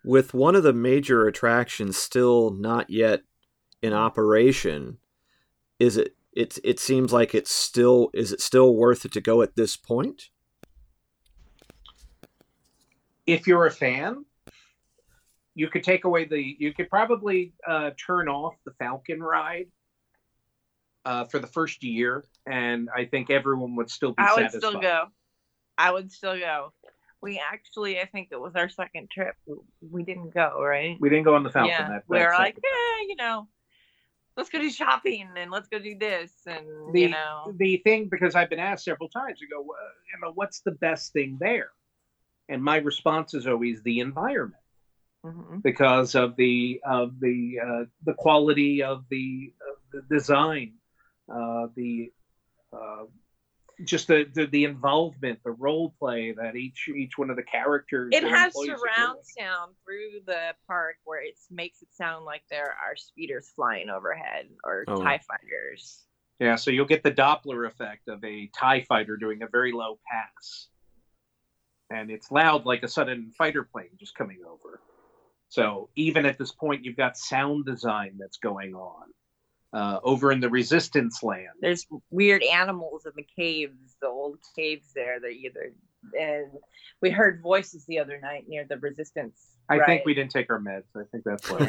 [0.04, 3.22] With one of the major attractions still not yet
[3.82, 4.98] in operation,
[5.80, 9.42] is it it it seems like it's still is it still worth it to go
[9.42, 10.30] at this point?
[13.26, 14.26] If you're a fan,
[15.56, 19.68] you could take away the you could probably uh, turn off the Falcon ride
[21.06, 24.70] uh, for the first year, and I think everyone would still be I would satisfied.
[24.70, 25.06] still go.
[25.78, 26.74] I would still go.
[27.22, 29.36] We actually, I think it was our second trip.
[29.82, 30.98] We didn't go, right?
[31.00, 31.72] We didn't go on the Falcon.
[31.72, 33.48] yeah, that, we that were like, yeah, you know,
[34.40, 38.08] let's go do shopping and let's go do this and the you know, the thing
[38.10, 39.78] because I've been asked several times to go, "Well,
[40.14, 41.72] you know, what's the best thing there?
[42.48, 44.64] And my response is always the environment
[45.26, 45.62] mhm.
[45.62, 50.76] because of the of the uh, the quality of the, of the design,
[51.32, 52.12] uh, the
[52.72, 53.06] uh,
[53.86, 58.10] just the, the the involvement, the role play that each each one of the characters.
[58.14, 62.96] it has surround sound through the park where it makes it sound like there are
[62.96, 65.02] speeders flying overhead or Oh.
[65.02, 66.06] Tie fighters.
[66.40, 70.00] Yeah, so you'll get the Doppler effect of a TIE fighter doing a very low
[70.10, 70.68] pass.
[71.90, 74.80] And it's loud like a sudden fighter plane just coming over.
[75.50, 79.08] So even at this point, you've got sound design that's going on.
[79.72, 81.48] Uh, over in the resistance land.
[81.62, 85.20] There's weird animals in the caves, the old caves there.
[85.20, 85.74] That either
[86.20, 86.48] and
[87.02, 89.40] we heard voices the other night near the resistance.
[89.70, 89.86] I right?
[89.86, 90.86] think we didn't take our meds.
[90.96, 91.62] I think that's what.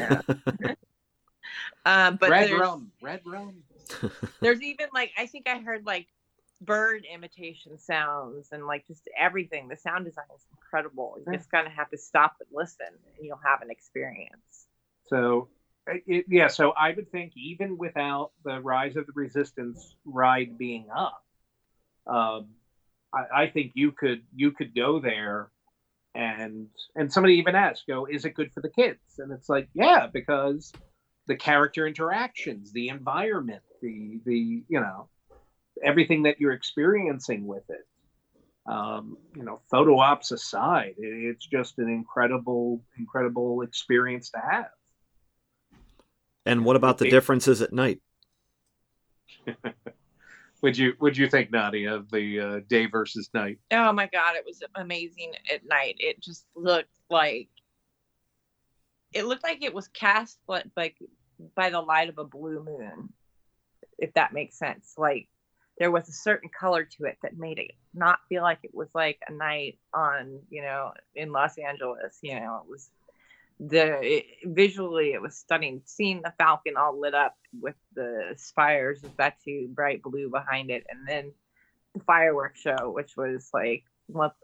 [1.85, 3.63] Um, but red there's, rum, red rum.
[4.41, 6.07] there's even like I think I heard like
[6.61, 9.67] bird imitation sounds and like just everything.
[9.67, 11.17] The sound design is incredible.
[11.17, 11.37] You Yeah.
[11.37, 14.67] just kind of have to stop and listen, and you'll have an experience.
[15.07, 15.49] So,
[16.05, 20.87] it, yeah, so I would think even without the Rise of the Resistance ride being
[20.95, 21.23] up,
[22.07, 22.49] um,
[23.13, 25.49] I, I think you could you could go there,
[26.13, 29.69] and and somebody even asked, "Go, is it good for the kids?" And it's like,
[29.73, 30.71] yeah, because
[31.27, 35.09] the character interactions, the environment, the the you know
[35.83, 37.85] everything that you're experiencing with it.
[38.71, 44.69] Um, you know, photo ops aside, it, it's just an incredible, incredible experience to have.
[46.45, 47.99] And what about the differences at night?
[50.61, 53.59] Would you Would you think, Nadia, of the uh, day versus night?
[53.71, 55.95] Oh my god, it was amazing at night.
[55.97, 57.49] It just looked like
[59.13, 60.97] it looked like it was cast but like
[61.55, 63.09] by the light of a blue moon.
[63.97, 64.93] If that makes sense.
[64.97, 65.27] Like
[65.77, 68.89] there was a certain color to it that made it not feel like it was
[68.93, 72.91] like a night on, you know, in Los Angeles, you know, it was
[73.61, 79.03] the it, visually it was stunning seeing the falcon all lit up with the spires
[79.03, 81.31] of Batuu bright blue behind it and then
[81.93, 83.83] the fireworks show, which was like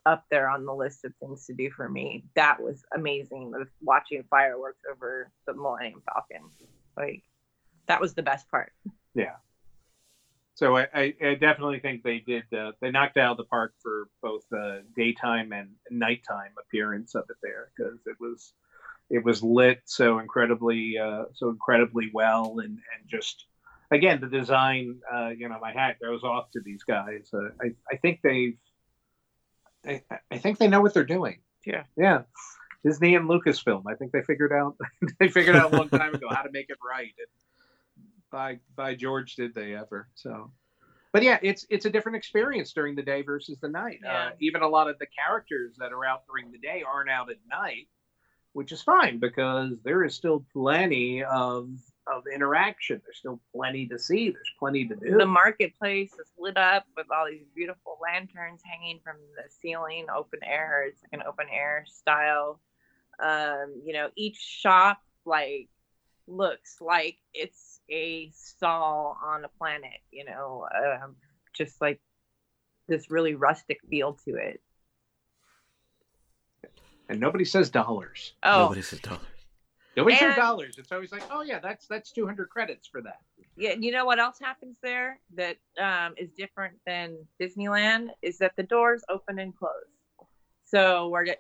[0.05, 2.24] up there on the list of things to do for me.
[2.36, 3.53] That was amazing.
[3.82, 6.49] Watching fireworks over the Millennium Falcon,
[6.95, 7.24] like
[7.88, 8.72] that was the best part.
[9.13, 9.36] Yeah
[10.57, 12.51] so I, I, I definitely think they did.
[12.51, 17.26] Uh, they knocked out of the park for both uh, daytime and nighttime appearance of
[17.30, 18.53] it there because it was
[19.09, 23.45] it was lit so incredibly uh, so incredibly well and and just
[23.91, 24.99] again the design.
[25.11, 27.29] Uh, you know, my hat goes off to these guys.
[27.33, 28.57] Uh, I I think they've
[29.85, 30.01] I,
[30.31, 31.39] I think they know what they're doing.
[31.65, 31.83] Yeah.
[31.95, 32.23] Yeah.
[32.83, 33.83] Disney and Lucasfilm.
[33.87, 34.75] I think they figured out
[35.19, 37.13] they figured out a long time ago how to make it right.
[37.17, 40.09] And by by George did they ever.
[40.15, 40.51] So
[41.13, 43.99] but yeah, it's it's a different experience during the day versus the night.
[44.07, 47.31] Uh, even a lot of the characters that are out during the day aren't out
[47.31, 47.87] at night,
[48.57, 51.69] which is fine because there is still plenty of
[52.07, 52.99] of interaction.
[53.05, 54.31] There's still plenty to see.
[54.31, 55.15] There's plenty to do.
[55.15, 60.39] The marketplace is lit up with all these beautiful lanterns hanging from the ceiling, open
[60.43, 60.87] air.
[60.87, 62.59] It's like an open air style.
[63.19, 65.69] Um, you know, each shop like
[66.25, 70.01] looks like it's a stall on a planet.
[70.11, 71.15] You know, um,
[71.53, 72.01] just like
[72.87, 74.61] this really rustic feel to it.
[77.09, 78.33] And nobody says dollars.
[78.43, 79.21] Oh, Nobody says dollars.
[79.95, 80.77] Nobody says dollars.
[80.77, 83.19] It's always like, oh yeah, that's that's 200 credits for that.
[83.55, 88.55] Yeah, you know what else happens there that um, is different than Disneyland is that
[88.55, 89.71] the doors open and close.
[90.65, 91.39] So we're at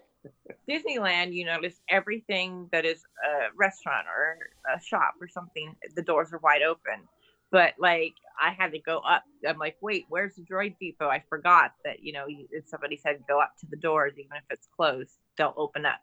[0.67, 4.37] Disneyland, you notice everything that is a restaurant or
[4.73, 7.07] a shop or something, the doors are wide open.
[7.51, 9.23] But like I had to go up.
[9.47, 11.07] I'm like, wait, where's the droid depot?
[11.07, 14.43] I forgot that you know if somebody said go up to the doors, even if
[14.49, 15.99] it's closed, they'll open up.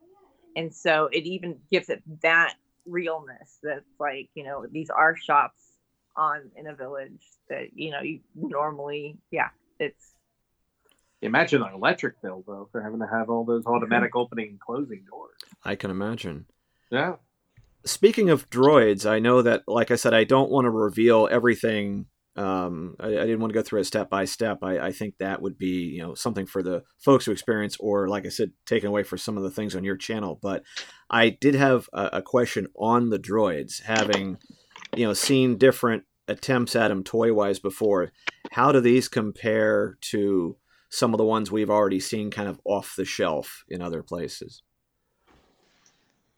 [0.57, 2.55] And so it even gives it that
[2.87, 5.63] realness that's like you know these are shops
[6.17, 9.49] on in a village that you know you normally yeah
[9.81, 10.15] it's
[11.25, 13.75] Imagine an electric bill though for having to have all those mm-hmm.
[13.75, 15.39] automatic opening and closing doors.
[15.65, 16.45] I can imagine.
[16.91, 17.17] Yeah.
[17.87, 22.07] Speaking of droids, I know that, like I said, I don't want to reveal everything.
[22.37, 24.59] Um, I, I didn't want to go through it step by step.
[24.63, 28.09] I, I think that would be, you know, something for the folks who experience, or
[28.09, 30.39] like I said, taken away for some of the things on your channel.
[30.43, 30.63] But
[31.11, 34.39] I did have a, a question on the droids, having,
[34.97, 38.11] you know, seen different attempts at them toy wise before.
[38.51, 40.57] How do these compare to
[40.89, 44.63] some of the ones we've already seen kind of off the shelf in other places?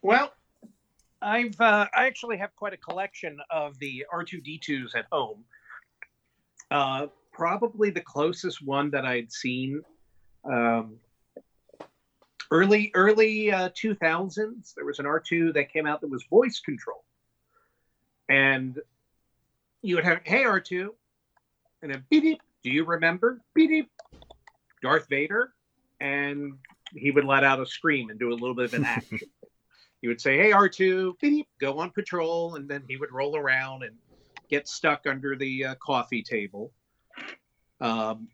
[0.02, 0.32] Well,
[1.22, 5.44] I've uh, I actually have quite a collection of the R2D2s at home.
[6.70, 9.82] Uh, probably the closest one that I'd seen
[10.44, 10.96] um,
[12.50, 14.74] early early uh, 2000s.
[14.74, 17.04] There was an R2 that came out that was voice control,
[18.28, 18.78] and
[19.82, 20.88] you would have hey R2,
[21.82, 23.90] and then beep, beep do you remember beep, beep
[24.82, 25.52] Darth Vader,
[26.00, 26.54] and
[26.94, 29.20] he would let out a scream and do a little bit of an action.
[30.00, 33.82] he would say, "Hey R2, beep, go on patrol," and then he would roll around
[33.82, 33.96] and
[34.48, 36.72] get stuck under the uh, coffee table.
[37.80, 38.28] Um,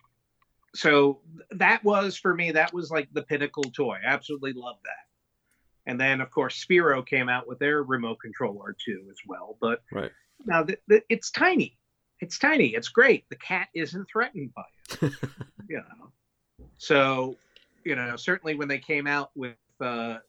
[0.75, 2.53] so that was for me.
[2.53, 3.99] That was like the pinnacle toy.
[4.05, 5.91] I absolutely loved that.
[5.91, 9.57] And then, of course, Sphero came out with their remote control R2 as well.
[9.61, 10.13] But right
[10.47, 11.77] now, the, it's tiny.
[12.21, 12.69] It's tiny.
[12.69, 13.29] It's great.
[13.31, 15.13] The cat isn't threatened by it.
[15.69, 16.13] you know.
[16.79, 17.37] So,
[17.85, 19.57] you know, certainly when they came out with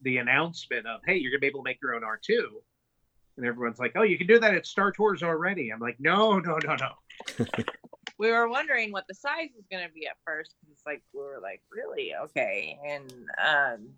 [0.01, 2.47] the announcement of, hey, you're gonna be able to make your own R2,
[3.37, 5.71] and everyone's like, oh, you can do that at Star Tours already.
[5.71, 7.45] I'm like, no, no, no, no.
[8.17, 11.19] we were wondering what the size was going to be at first it's like we
[11.19, 12.13] were like really?
[12.23, 12.77] Okay.
[12.87, 13.89] And um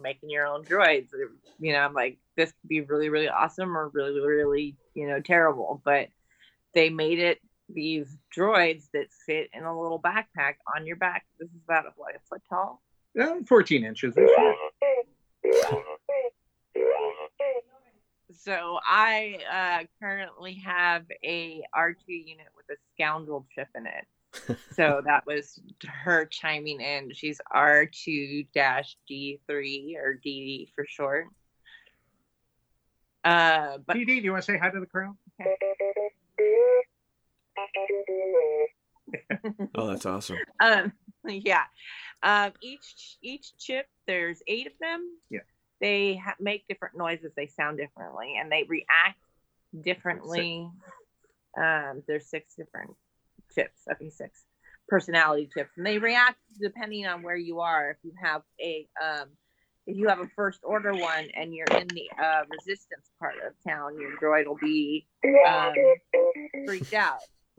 [0.00, 1.08] making your own droids
[1.60, 5.20] you know i'm like this could be really really awesome or really really you know
[5.20, 5.80] terrible.
[5.84, 6.08] But
[6.74, 11.24] they made it these droids that fit in a little backpack on your back.
[11.38, 12.82] This is about what a foot tall
[13.14, 14.14] Yeah, 14 inches
[18.44, 24.58] so I uh, currently have a R2 unit with a scoundrel chip in it.
[24.74, 27.12] so that was her chiming in.
[27.14, 31.26] She's R2 D3 or DD for short.
[33.24, 35.14] Uh, but DD, do you want to say hi to the crowd?
[39.74, 40.36] oh, that's awesome.
[40.60, 40.92] Um,
[41.26, 41.64] yeah.
[42.24, 45.06] Um, each each chip, there's eight of them.
[45.30, 45.40] Yeah.
[45.80, 47.32] They ha- make different noises.
[47.36, 49.20] They sound differently, and they react
[49.82, 50.66] differently.
[51.56, 52.92] Um, there's six different
[53.54, 53.82] chips.
[53.92, 54.42] Okay, six
[54.88, 57.90] personality chips, and they react depending on where you are.
[57.90, 59.28] If you have a um,
[59.86, 63.52] if you have a first order one and you're in the uh, resistance part of
[63.68, 65.06] town, your droid will be
[65.46, 65.74] um,
[66.64, 67.18] freaked out.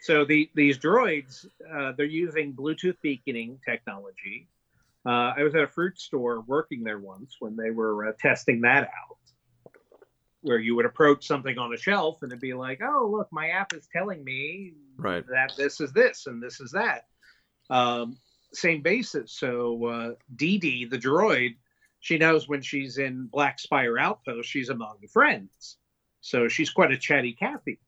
[0.00, 4.48] So the these droids, uh, they're using Bluetooth beaconing technology.
[5.04, 8.62] Uh, I was at a fruit store working there once when they were uh, testing
[8.62, 9.18] that out,
[10.40, 13.50] where you would approach something on a shelf and it'd be like, "Oh, look, my
[13.50, 15.24] app is telling me Right.
[15.28, 17.06] that this is this and this is that."
[17.68, 18.16] Um,
[18.52, 19.32] same basis.
[19.32, 21.56] So uh, Dee Dee, the droid,
[22.00, 25.76] she knows when she's in Black Spire Outpost, she's among friends.
[26.22, 27.78] So she's quite a chatty Cathy.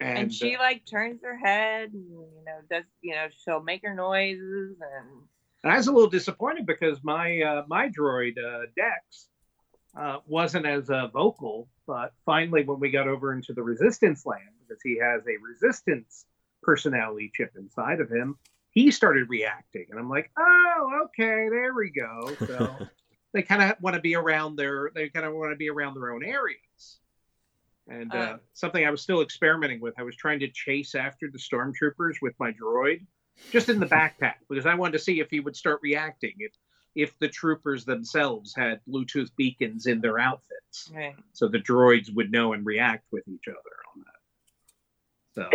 [0.00, 3.62] And, and she uh, like turns her head and you know does you know she'll
[3.62, 5.22] make her noises and
[5.62, 9.28] And I was a little disappointed because my uh, my droid uh, Dex
[9.98, 14.42] uh, wasn't as uh, vocal, but finally when we got over into the Resistance land,
[14.60, 16.26] because he has a Resistance
[16.62, 18.36] personality chip inside of him,
[18.70, 22.34] he started reacting, and I'm like, oh, okay, there we go.
[22.46, 22.76] So
[23.32, 25.94] they kind of want to be around their they kind of want to be around
[25.94, 27.00] their own areas.
[27.88, 28.38] And uh, Uh.
[28.52, 32.34] something I was still experimenting with, I was trying to chase after the stormtroopers with
[32.38, 33.06] my droid,
[33.50, 36.52] just in the backpack, because I wanted to see if he would start reacting, if
[36.94, 41.14] if the troopers themselves had Bluetooth beacons in their outfits, right.
[41.34, 44.16] so the droids would know and react with each other on that.
[45.34, 45.50] So.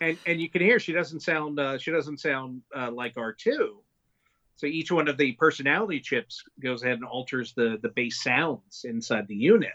[0.00, 3.70] and and you can hear she doesn't sound uh, she doesn't sound uh, like R2.
[4.60, 8.84] So each one of the personality chips goes ahead and alters the the bass sounds
[8.84, 9.72] inside the unit,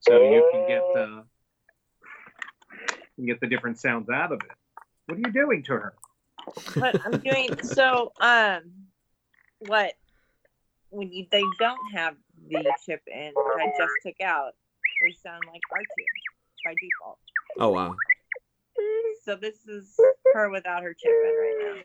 [0.00, 1.24] so you can get the
[2.88, 4.80] you can get the different sounds out of it.
[5.04, 5.94] What are you doing to her?
[6.76, 8.12] but I'm doing so.
[8.18, 8.62] Um,
[9.58, 9.92] what
[10.88, 12.16] when you, they don't have
[12.48, 14.52] the chip in, which I just took out,
[15.02, 17.18] they sound like R2 by default.
[17.58, 17.94] Oh wow.
[19.22, 19.94] So this is
[20.32, 21.82] her without her chip in right now.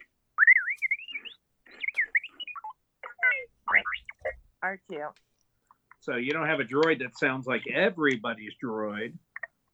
[4.64, 5.10] R2.
[6.02, 9.14] So you don't have a droid that sounds like everybody's droid.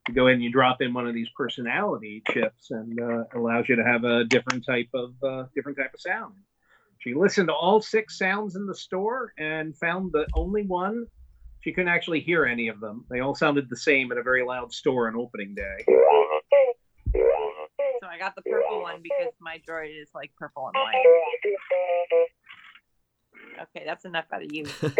[0.07, 3.67] You go in, and you drop in one of these personality chips, and uh, allows
[3.67, 6.35] you to have a different type of uh, different type of sound.
[6.99, 11.05] She listened to all six sounds in the store and found the only one
[11.61, 13.05] she couldn't actually hear any of them.
[13.09, 15.85] They all sounded the same at a very loud store on opening day.
[18.01, 22.27] So I got the purple one because my droid is like purple and white.
[23.61, 24.65] Okay, that's enough out of you.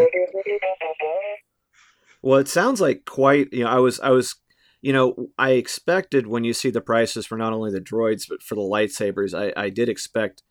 [2.22, 3.54] Well, it sounds like quite.
[3.54, 4.36] You know, I was I was
[4.82, 8.42] you know, I expected when you see the prices for not only the droids but
[8.44, 10.44] for the lightsabers, I, I did expect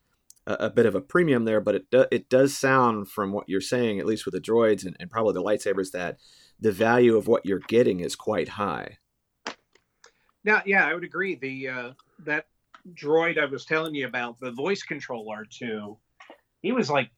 [0.47, 1.61] a, a, bit of a premium there.
[1.61, 4.85] But it do, it does sound from what you're saying, at least with the droids
[4.85, 6.19] and, and probably the lightsabers, that
[6.61, 8.99] the value of what you're getting is quite high.
[10.43, 11.37] Yeah, yeah, I would agree.
[11.37, 11.93] The uh,
[12.25, 12.47] that
[12.93, 15.97] droid I was telling you about, the voice control R2,
[16.61, 17.11] he was like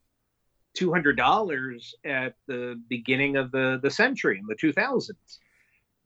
[0.76, 5.40] two hundred dollars at the beginning of the the century in the two thousands,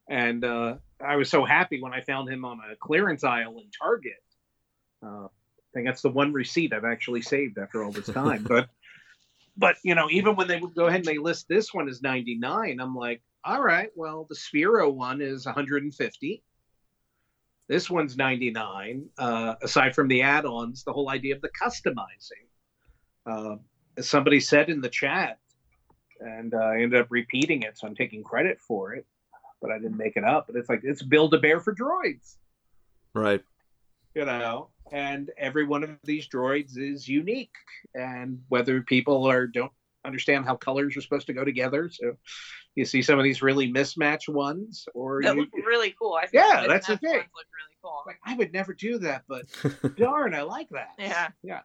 [0.08, 3.70] and uh, I was so happy when I found him on a clearance aisle in
[3.78, 4.22] Target.
[5.02, 8.44] Uh, I think that's the one receipt I've actually saved after all this time.
[8.48, 8.68] but
[9.56, 12.02] but you know, even when they would go ahead and they list this one as
[12.02, 16.42] 99, I'm like, all right, well, the Sphero one is 150.
[17.68, 19.08] This one's 99.
[19.16, 22.48] Uh, aside from the add-ons, the whole idea of the customizing.
[23.24, 23.56] Uh,
[24.02, 25.38] somebody said in the chat,
[26.20, 29.06] and uh, I ended up repeating it, so I'm taking credit for it
[29.60, 30.46] but I didn't make it up.
[30.46, 32.36] But it's like it's Build a Bear for droids,
[33.14, 33.42] right?
[34.14, 37.54] You know, and every one of these droids is unique,
[37.94, 39.72] and whether people are don't
[40.04, 42.16] understand how colors are supposed to go together, so
[42.74, 46.14] you see some of these really mismatched ones, or that you, look really cool.
[46.14, 47.12] I yeah, that's the thing.
[47.12, 48.02] Look really cool.
[48.06, 49.46] Like, I would never do that, but
[49.96, 50.90] darn, I like that.
[50.98, 51.60] Yeah, yeah.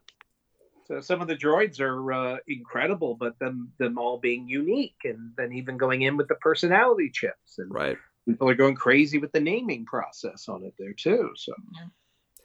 [0.88, 5.32] So some of the droids are uh, incredible, but them them all being unique, and
[5.36, 7.98] then even going in with the personality chips, and right.
[8.28, 11.32] people are going crazy with the naming process on it there too.
[11.36, 11.88] So yeah.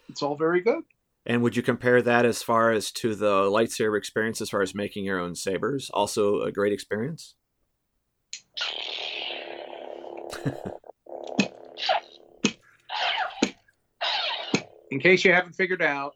[0.09, 0.85] it's all very good.
[1.27, 4.75] And would you compare that as far as to the lightsaber experience, as far as
[4.75, 5.91] making your own sabers?
[5.93, 7.35] Also, a great experience.
[14.91, 16.15] In case you haven't figured out,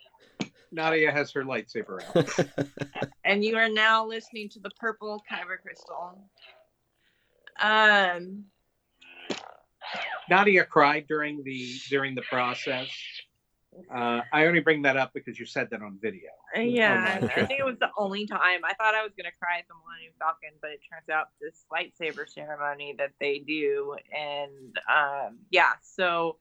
[0.75, 2.69] Nadia has her lightsaber out.
[3.25, 6.19] and you are now listening to the purple kyber crystal.
[7.61, 8.45] Um
[10.29, 12.89] Nadia cried during the during the process.
[13.93, 16.31] Uh, I only bring that up because you said that on video.
[16.57, 18.61] Uh, yeah, I think it was the only time.
[18.65, 21.65] I thought I was gonna cry at the Millennium Falcon, but it turns out this
[21.73, 26.37] lightsaber ceremony that they do, and um, yeah, so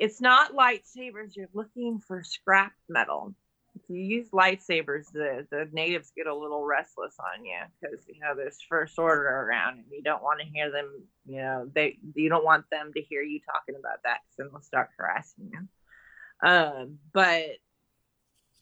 [0.00, 1.36] it's not lightsabers.
[1.36, 3.34] You're looking for scrap metal.
[3.74, 8.18] If you use lightsabers, the, the natives get a little restless on you because you
[8.18, 10.90] know there's first order around, and you don't want to hear them.
[11.26, 14.48] You know they you don't want them to hear you talking about that because then
[14.50, 16.48] they'll start harassing you.
[16.48, 17.44] Um, but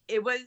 [0.08, 0.42] it was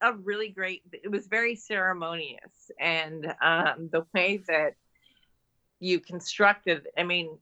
[0.00, 0.82] a really great.
[0.92, 4.74] It was very ceremonious, and um, the way that
[5.80, 6.86] you constructed.
[6.96, 7.36] I mean,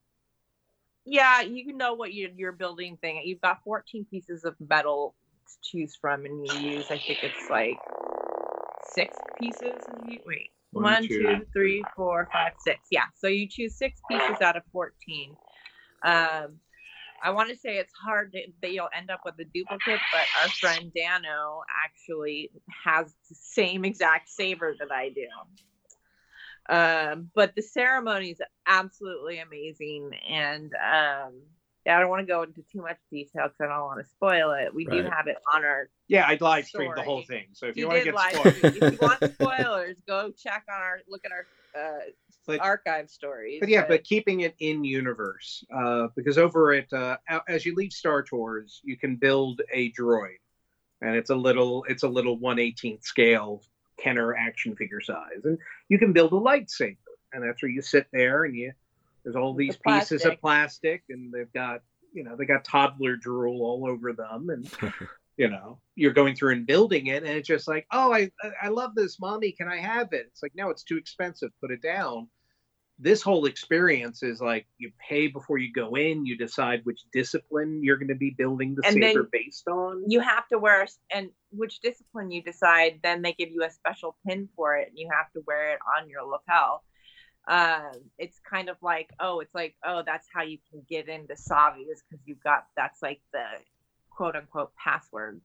[1.04, 3.22] yeah, you know what you're, building thing.
[3.24, 5.14] You've got 14 pieces of metal
[5.48, 7.80] to choose from, and you use, I think it's like
[8.80, 9.88] six pieces.
[10.26, 12.80] Wait, one, one two, two, three, four, five, six.
[12.90, 15.36] Yeah, so you choose six pieces out of 14.
[16.04, 16.58] Um,
[17.24, 20.26] I want to say it's hard to, that you'll end up with a duplicate, but
[20.42, 22.50] our friend Dano actually
[22.84, 25.26] has the same exact saber that I do.
[26.68, 30.12] Um, but the ceremony is absolutely amazing.
[30.28, 31.42] And um,
[31.84, 34.08] yeah, I don't want to go into too much detail because I don't want to
[34.10, 34.72] spoil it.
[34.72, 35.02] We right.
[35.02, 35.88] do have it on our.
[36.06, 37.46] Yeah, I'd live stream the whole thing.
[37.52, 40.80] So if you, you want to get spoilers, if you want spoilers, go check on
[40.80, 42.00] our look at our uh,
[42.46, 43.58] but, archive stories.
[43.60, 47.16] But yeah, but, but keeping it in universe, uh, because over at uh,
[47.48, 50.38] as you leave Star Tours, you can build a droid,
[51.00, 53.64] and it's a little it's a little one eighteenth scale
[54.02, 56.96] Kenner action figure size, and you can build a lightsaber,
[57.32, 58.72] and that's where you sit there and you.
[59.24, 61.82] There's all these the pieces of plastic, and they've got
[62.12, 64.70] you know they got toddler drool all over them, and
[65.36, 68.30] you know you're going through and building it, and it's just like, oh, I
[68.60, 70.26] I love this, mommy, can I have it?
[70.30, 72.28] It's like no, it's too expensive, put it down.
[73.02, 76.24] This whole experience is like you pay before you go in.
[76.24, 80.04] You decide which discipline you're going to be building the And saber based on.
[80.08, 84.16] you have to wear and which discipline you decide then they give you a special
[84.26, 86.82] pin for it and you have to wear it on your lapel
[87.48, 91.34] um it's kind of like oh it's like oh that's how you can get into
[91.34, 93.44] savi is because you've got that's like the
[94.10, 95.40] quote unquote password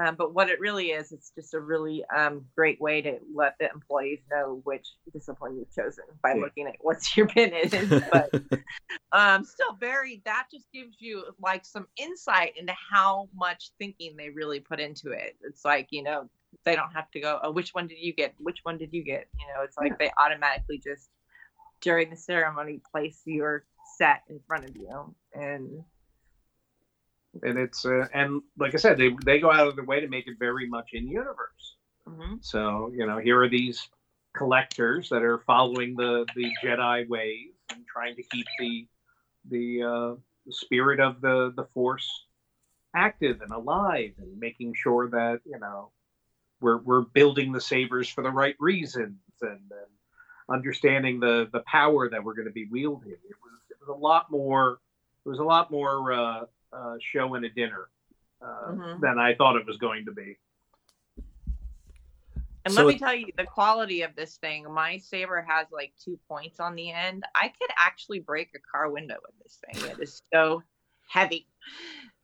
[0.00, 3.54] um, but what it really is it's just a really um, great way to let
[3.58, 6.42] the employees know which discipline you've chosen by Yeah.
[6.42, 7.70] looking at what's your pin is
[8.10, 8.30] but
[9.12, 14.30] um still very that just gives you like some insight into how much thinking they
[14.30, 15.36] really put into it.
[15.42, 16.28] It's like you know
[16.64, 18.34] they don't have to go oh which one did you get?
[18.38, 19.26] Which one did you get?
[19.38, 21.08] You know it's like they automatically just
[21.80, 23.64] during the ceremony place your
[23.96, 25.14] set in front of you.
[25.34, 25.82] And
[27.42, 30.08] and it's uh, and like I said, they they go out of their way to
[30.08, 31.76] make it very much in universe.
[32.06, 32.42] mhm.
[32.42, 33.88] So you know, here are these
[34.36, 38.88] collectors that are following the the Jedi ways and trying to keep the
[39.48, 40.14] the, uh,
[40.46, 42.26] the spirit of the the Force
[42.94, 45.92] active and alive, and making sure that you know
[46.60, 49.90] we're we're building the sabers for the right reasons and, and
[50.50, 53.12] understanding the the power that we're going to be wielding.
[53.12, 54.80] It was it was a lot more.
[55.24, 57.88] It was a lot more uh, uh, show and a dinner
[58.42, 59.00] uh, Mhm.
[59.00, 60.36] than I thought it was going to be.
[62.64, 64.70] And So let me tell you the quality of this thing.
[64.72, 67.24] My saber has like two points on the end.
[67.34, 69.90] I could actually break a car window with this thing.
[69.90, 70.62] It is so
[71.08, 71.46] heavy.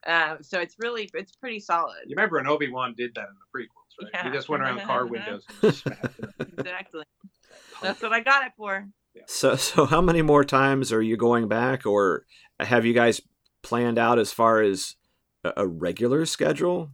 [0.05, 2.03] Um, so it's really it's pretty solid.
[2.05, 4.25] You remember when Obi Wan did that in the prequels, right?
[4.25, 6.19] He just went around car windows and just smashed.
[6.57, 7.03] Exactly.
[7.81, 8.87] That's what I got it for.
[9.25, 12.25] So, so how many more times are you going back, or
[12.59, 13.19] have you guys
[13.61, 14.95] planned out as far as
[15.43, 16.91] a, a regular schedule?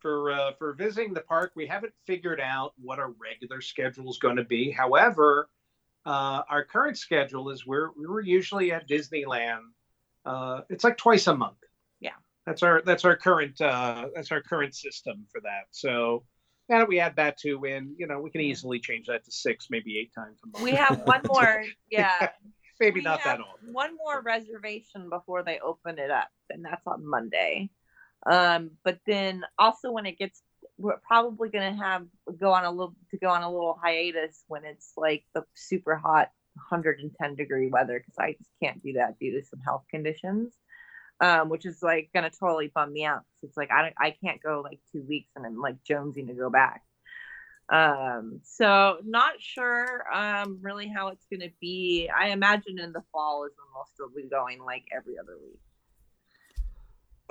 [0.00, 4.18] For uh, for visiting the park, we haven't figured out what our regular schedule is
[4.18, 4.70] going to be.
[4.70, 5.48] However,
[6.04, 9.62] uh, our current schedule is we're we're usually at Disneyland.
[10.26, 11.56] Uh, it's like twice a month.
[12.00, 12.10] Yeah.
[12.46, 15.64] That's our that's our current uh, that's our current system for that.
[15.70, 16.24] So
[16.68, 19.30] now that we add that to in, you know, we can easily change that to
[19.30, 20.64] six, maybe eight times a month.
[20.64, 22.30] We have one more, yeah.
[22.80, 23.72] Maybe we not that often.
[23.72, 27.70] One more reservation before they open it up, and that's on Monday.
[28.26, 30.42] Um, but then also when it gets,
[30.78, 32.06] we're probably gonna have
[32.38, 35.96] go on a little to go on a little hiatus when it's like the super
[35.96, 36.30] hot
[36.70, 40.54] 110 degree weather because I just can't do that due to some health conditions.
[41.20, 43.18] Um, which is like gonna totally bum me out.
[43.40, 46.26] 'cause it's like I don't, I can't go like two weeks and I'm like jonesing
[46.26, 46.82] to go back.
[47.70, 52.08] Um, so not sure um really how it's gonna be.
[52.14, 55.58] I imagine in the fall is when we'll still be going like every other week.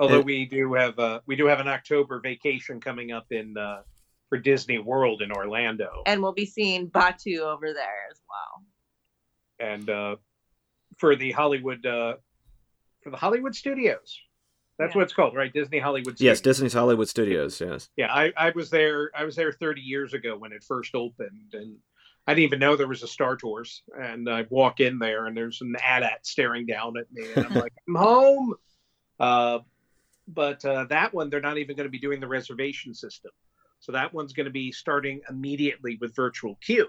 [0.00, 3.82] Although we do have uh, we do have an October vacation coming up in uh,
[4.28, 8.64] for Disney World in Orlando, And we'll be seeing Batuu over there as well.
[9.70, 10.16] and uh,
[10.98, 12.16] for the Hollywood uh,
[13.02, 14.18] for the Hollywood Studios.
[14.78, 14.98] That's Yeah.
[14.98, 15.52] what it's called, right?
[15.52, 16.16] Disney Hollywood.
[16.16, 16.32] Studios.
[16.38, 17.60] Yes, Disney's Hollywood Studios.
[17.60, 17.88] Yes.
[17.96, 19.10] Yeah, I, I was there.
[19.16, 21.76] I was there 30 years ago when it first opened, and
[22.26, 23.82] I didn't even know there was a Star Tours.
[23.96, 27.54] And I walk in there, and there's an AT-AT staring down at me, and I'm
[27.54, 28.54] like, I'm home.
[29.20, 29.58] Uh,
[30.26, 33.30] but uh, that one, they're not even going to be doing the reservation system.
[33.80, 36.88] So that one's going to be starting immediately with virtual queue.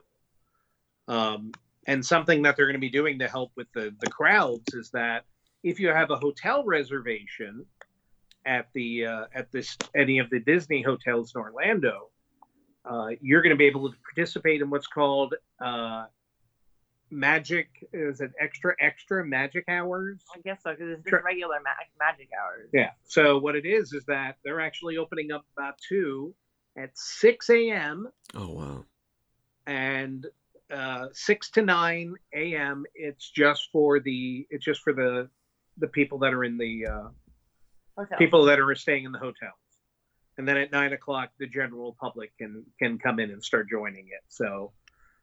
[1.07, 1.51] Um,
[1.85, 4.89] and something that they're going to be doing to help with the the crowds is
[4.91, 5.25] that
[5.63, 7.65] if you have a hotel reservation
[8.45, 12.09] at the uh, at this any of the Disney hotels in Orlando,
[12.89, 15.33] uh, you're going to be able to participate in what's called
[15.63, 16.05] uh,
[17.11, 17.67] magic.
[17.93, 20.21] Is it extra extra magic hours?
[20.35, 21.21] I guess so because it's just Sure.
[21.25, 22.69] regular ma- magic hours.
[22.73, 22.91] Yeah.
[23.05, 26.33] So what it is is that they're actually opening up about two
[26.77, 28.07] at 6 a.m.
[28.33, 28.85] Oh wow.
[29.65, 30.25] and
[30.71, 32.83] uh, 6 to 9 a.m.
[32.95, 35.29] It's just for the it's just for the
[35.77, 37.07] the people that are in the uh,
[37.97, 38.17] Hotel.
[38.17, 39.53] people that are staying in the hotels.
[40.37, 44.07] And then at nine o'clock, the general public can can come in and start joining
[44.07, 44.21] it.
[44.27, 44.73] So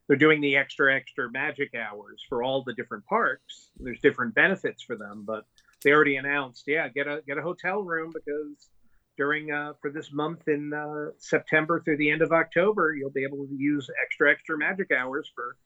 [0.09, 3.71] they're doing the extra extra magic hours for all the different parks.
[3.79, 5.45] There's different benefits for them, but
[5.83, 8.71] they already announced, yeah, get a get a hotel room because
[9.19, 13.25] during uh, for this month in uh, September through the end of October, you'll be
[13.25, 15.57] able to use extra extra magic hours for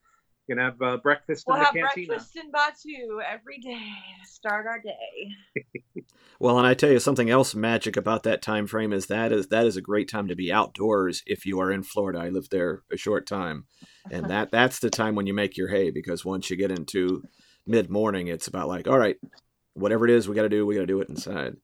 [0.47, 2.07] you can have uh, breakfast We'll in the have cantina.
[2.07, 5.31] breakfast in Batuu every day to start our day.
[6.39, 9.47] Well, and I tell you something else magic about that time frame is that is
[9.47, 12.19] that is a great time to be outdoors if you are in Florida.
[12.19, 13.65] I lived there a short time,
[14.11, 17.23] and that that's the time when you make your hay because once you get into
[17.65, 19.17] mid morning, it's about like, all right,
[19.73, 21.55] whatever it is we got to do, we got to do it inside.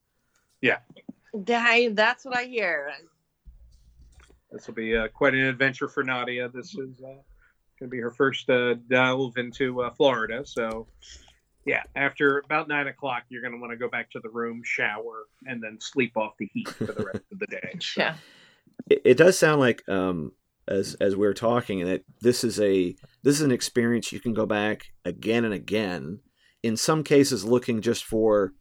[1.44, 2.92] Dang, that's what I hear.
[4.52, 6.48] This will be uh, quite an adventure for Nadia.
[6.48, 7.24] This is uh, going
[7.80, 10.46] Gonna be her first uh, delve into uh, Florida.
[10.46, 10.88] So,
[11.66, 15.26] yeah, after about nine o'clock, you're gonna want to go back to the room, shower,
[15.46, 17.78] and then sleep off the heat for the rest of the day.
[17.80, 18.16] So, Yeah.
[18.90, 20.32] it, it does sound like um
[20.68, 24.34] as as we are talking that this is a this is an experience you can
[24.34, 26.20] go back again and again
[26.64, 28.54] in some cases looking just for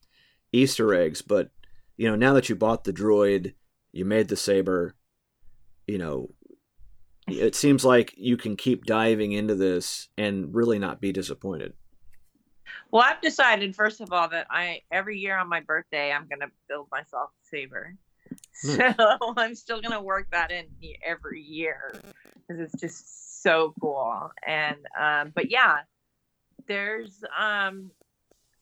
[0.52, 1.50] easter eggs but
[1.96, 3.54] you know now that you bought the droid
[3.92, 4.96] you made the saber
[5.86, 6.28] you know
[7.28, 11.72] it seems like you can keep diving into this and really not be disappointed
[12.90, 16.50] Well, I've decided first of all that I every year on my birthday I'm gonna
[16.68, 17.94] build myself a saber.
[18.54, 18.74] So
[19.36, 20.66] I'm still gonna work that in
[21.04, 21.92] every year
[22.46, 24.30] because it's just so cool.
[24.46, 25.78] And um, but yeah,
[26.66, 27.90] there's um,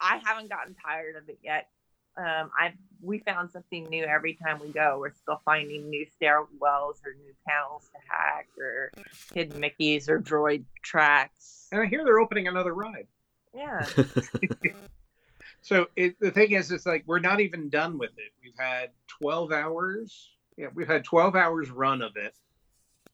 [0.00, 1.68] I haven't gotten tired of it yet.
[2.16, 2.72] Um, I've
[3.02, 4.98] we found something new every time we go.
[4.98, 8.92] We're still finding new stairwells or new panels to hack or
[9.34, 11.68] hidden Mickey's or droid tracks.
[11.72, 13.06] and I hear they're opening another ride.
[13.54, 13.86] Yeah.
[15.62, 18.32] So it, the thing is, it's like we're not even done with it.
[18.42, 18.90] We've had
[19.20, 20.30] 12 hours.
[20.56, 22.34] Yeah, we've had 12 hours run of it.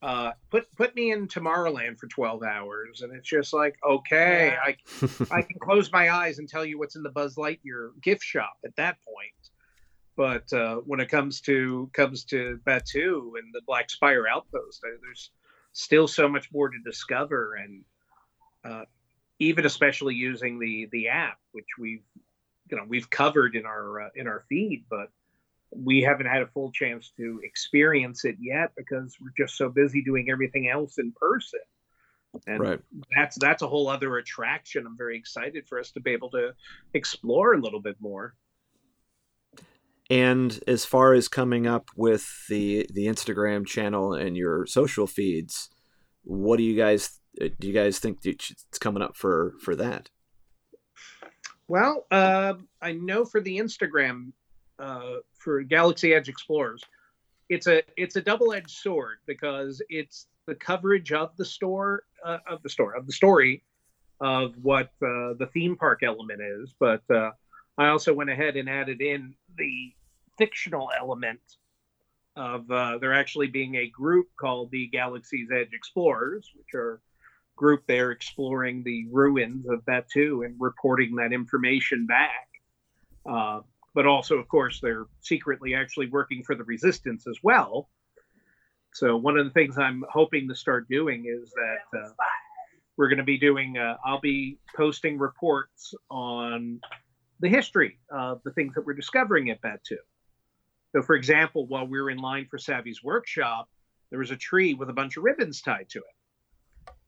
[0.02, 4.60] Uh, put put me in Tomorrowland for 12 hours, and it's just like, okay, Yeah.
[4.62, 8.22] I I can close my eyes and tell you what's in the Buzz Lightyear gift
[8.22, 9.50] shop at that point.
[10.16, 15.30] But uh, when it comes to comes to Batuu and the Black Spire Outpost, there's
[15.72, 17.84] still so much more to discover, and
[18.64, 18.84] uh,
[19.38, 22.04] even especially using the the app, which we've
[22.70, 25.08] you know we've covered in our uh, in our feed, but
[25.70, 30.02] we haven't had a full chance to experience it yet because we're just so busy
[30.02, 31.60] doing everything else in person.
[32.46, 32.80] And right
[33.16, 34.86] that's that's a whole other attraction.
[34.86, 36.52] I'm very excited for us to be able to
[36.94, 38.34] explore a little bit more.
[40.08, 45.70] And as far as coming up with the the Instagram channel and your social feeds,
[46.24, 47.50] what do you guys do?
[47.60, 50.10] You guys think it's coming up for for that?
[51.68, 54.32] Well, uh, I know for the Instagram
[54.78, 56.82] uh, for Galaxy Edge Explorers,
[57.48, 62.38] it's a it's a double edged sword because it's the coverage of the store uh,
[62.48, 63.62] of the store of the story
[64.20, 67.30] of what uh, the theme park element is, but uh,
[67.76, 69.92] I also went ahead and added in the
[70.38, 71.40] fictional element
[72.34, 77.00] of uh, there actually being a group called the Galaxy's Edge Explorers, which are
[77.56, 82.48] group there exploring the ruins of Batuu and reporting that information back.
[83.28, 83.60] Uh,
[83.94, 87.88] but also, of course, they're secretly actually working for the resistance as well.
[88.92, 92.08] So one of the things I'm hoping to start doing is that uh,
[92.96, 93.76] we're going to be doing.
[93.76, 96.80] Uh, I'll be posting reports on
[97.40, 99.98] the history of the things that we're discovering at Batuu.
[100.92, 103.68] So, for example, while we were in line for Savi's workshop,
[104.10, 106.15] there was a tree with a bunch of ribbons tied to it.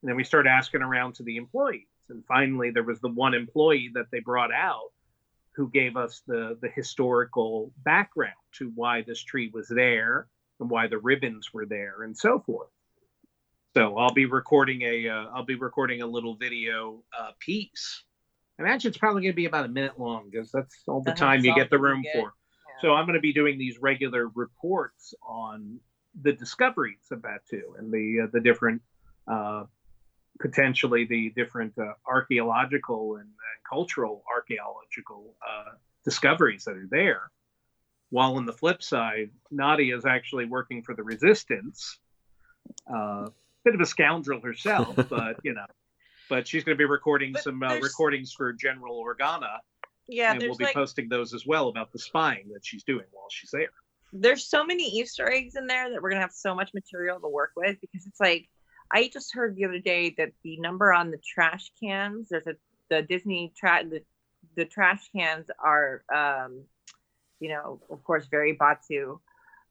[0.02, 1.86] And then we started asking around to the employees.
[2.08, 4.90] And finally, there was the one employee that they brought out
[5.56, 10.28] who gave us the, the historical background to why this tree was there
[10.60, 12.68] and why the ribbons were there and so forth.
[13.74, 18.02] So I'll be recording a uh, I'll be recording a little video uh, piece.
[18.58, 21.10] I imagine it's probably going to be about a minute long because that's all the
[21.10, 22.14] That's time you get the room get.
[22.14, 22.32] for.
[22.80, 25.80] So I'm going to be doing these regular reports on
[26.22, 28.82] the discoveries of Batuu and the uh, the different
[29.30, 29.64] uh,
[30.40, 35.72] potentially the different uh, archaeological and, and cultural archaeological uh,
[36.04, 37.30] discoveries that are there.
[38.10, 41.98] While on the flip side, Nadia is actually working for the resistance.
[42.92, 43.28] Uh,
[43.64, 45.66] bit of a scoundrel herself, but you know,
[46.30, 49.58] but she's going to be recording But some uh, recordings for General Organa,
[50.06, 53.04] Yeah, and we'll be like posting those as well about the spying that she's doing
[53.12, 53.68] while she's there.
[54.12, 57.28] there's so many Easter eggs in there that we're gonna have so much material to
[57.28, 58.48] work with because it's like
[58.92, 62.54] I just heard the other day that the number on the trash cans there's a
[62.90, 64.02] the Disney trash the
[64.56, 66.64] the trash cans are um
[67.40, 69.18] you know of course very Batuu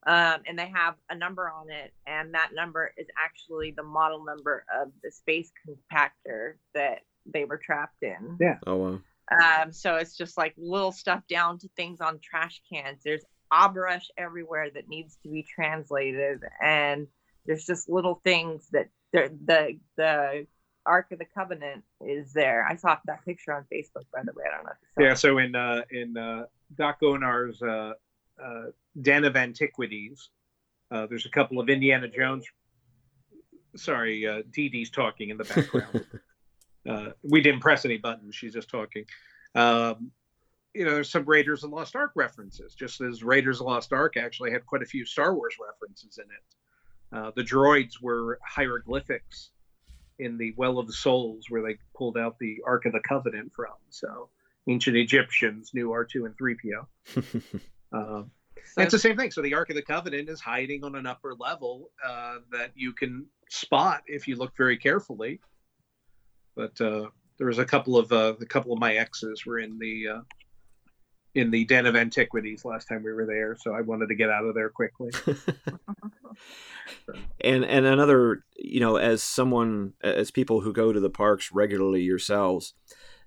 [0.06, 4.24] um and they have a number on it and that number is actually the model
[4.24, 7.00] number of the space compactor that
[7.34, 8.38] they were trapped in.
[8.40, 8.58] Yeah.
[8.66, 9.00] Oh wow.
[9.30, 13.02] Um, so it's just like little stuff down to things on trash cans.
[13.04, 17.08] There's Aurebesh everywhere that needs to be translated, and
[17.46, 20.48] there's just little things that the the the
[20.86, 22.66] Ark of the Covenant is there.
[22.66, 24.44] I saw that picture on Facebook, by the way.
[24.50, 25.18] I don't know if you saw Yeah, it.
[25.18, 27.94] so in uh, in uh, Dok-Ondar's uh,
[28.42, 28.64] uh,
[29.02, 30.30] Den of Antiquities,
[30.92, 32.46] uh, there's a couple of Indiana Jones.
[33.76, 36.06] Sorry, uh, Dee Dee's talking in the background.
[36.90, 39.06] uh, we didn't press any buttons; she's just talking.
[39.56, 40.12] Um,
[40.74, 43.72] you know, there's some Raiders of the Lost Ark references, just as Raiders of the
[43.72, 46.44] Lost Ark actually had quite a few Star Wars references in it.
[47.12, 49.52] Uh, the droids were hieroglyphics
[50.20, 53.52] in the Well of the Souls where they pulled out the Ark of the Covenant
[53.56, 53.74] from.
[53.90, 54.30] So
[54.68, 57.62] ancient Egyptians knew R2 and 3PO.
[57.94, 58.32] Um,
[58.74, 59.32] So- it's the same thing.
[59.32, 62.92] So the Ark of the Covenant is hiding on an upper level uh, that you
[62.92, 65.40] can spot if you look very carefully.
[66.56, 67.08] But uh,
[67.38, 70.22] there was a couple of uh, a couple of my exes were in the uh,
[71.38, 74.32] in the Den of Antiquities last time we were there, so I wanted to get
[74.32, 75.12] out of there quickly.
[77.42, 82.02] and and another you know as someone as people who go to the parks regularly
[82.02, 82.74] yourselves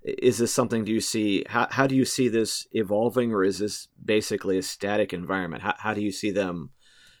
[0.03, 3.59] is this something do you see how, how do you see this evolving or is
[3.59, 5.61] this basically a static environment?
[5.61, 6.71] How, how do you see them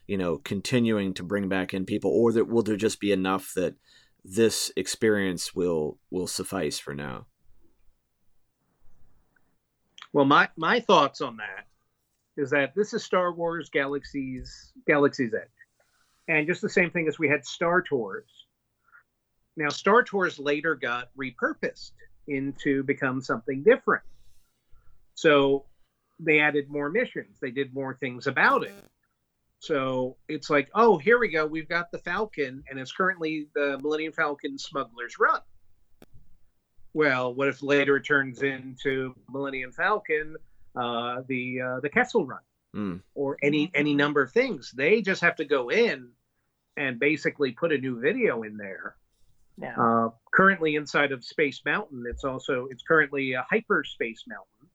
[0.07, 3.53] you know continuing to bring back in people or that will there just be enough
[3.55, 3.75] that
[4.25, 7.27] this experience will will suffice for now
[10.13, 11.67] Well, my my thoughts on that
[12.37, 15.47] is that this is Star Wars Galaxy's Galaxy's Edge,
[16.27, 18.29] and just the same thing as we had Star Tours.
[19.57, 21.91] Now, Star Tours later got repurposed
[22.27, 24.03] into become something different.
[25.15, 25.65] So
[26.19, 27.39] they added more missions.
[27.41, 28.73] They did more things about it.
[29.59, 31.45] So it's like, oh, here we go.
[31.45, 35.41] We've got the Falcon, and it's currently the Millennium Falcon Smuggler's Run.
[36.93, 40.35] Well, what if later it turns into Millennium Falcon,
[40.75, 42.39] uh, the uh, the Kessel Run,
[42.73, 42.95] Hmm.
[43.15, 44.71] or any any number of things?
[44.71, 46.09] They just have to go in
[46.77, 48.95] and basically put a new video in there.
[49.57, 49.75] Yeah.
[49.77, 54.69] Uh, currently inside of Space Mountain, it's also it's currently a hyperspace mountain,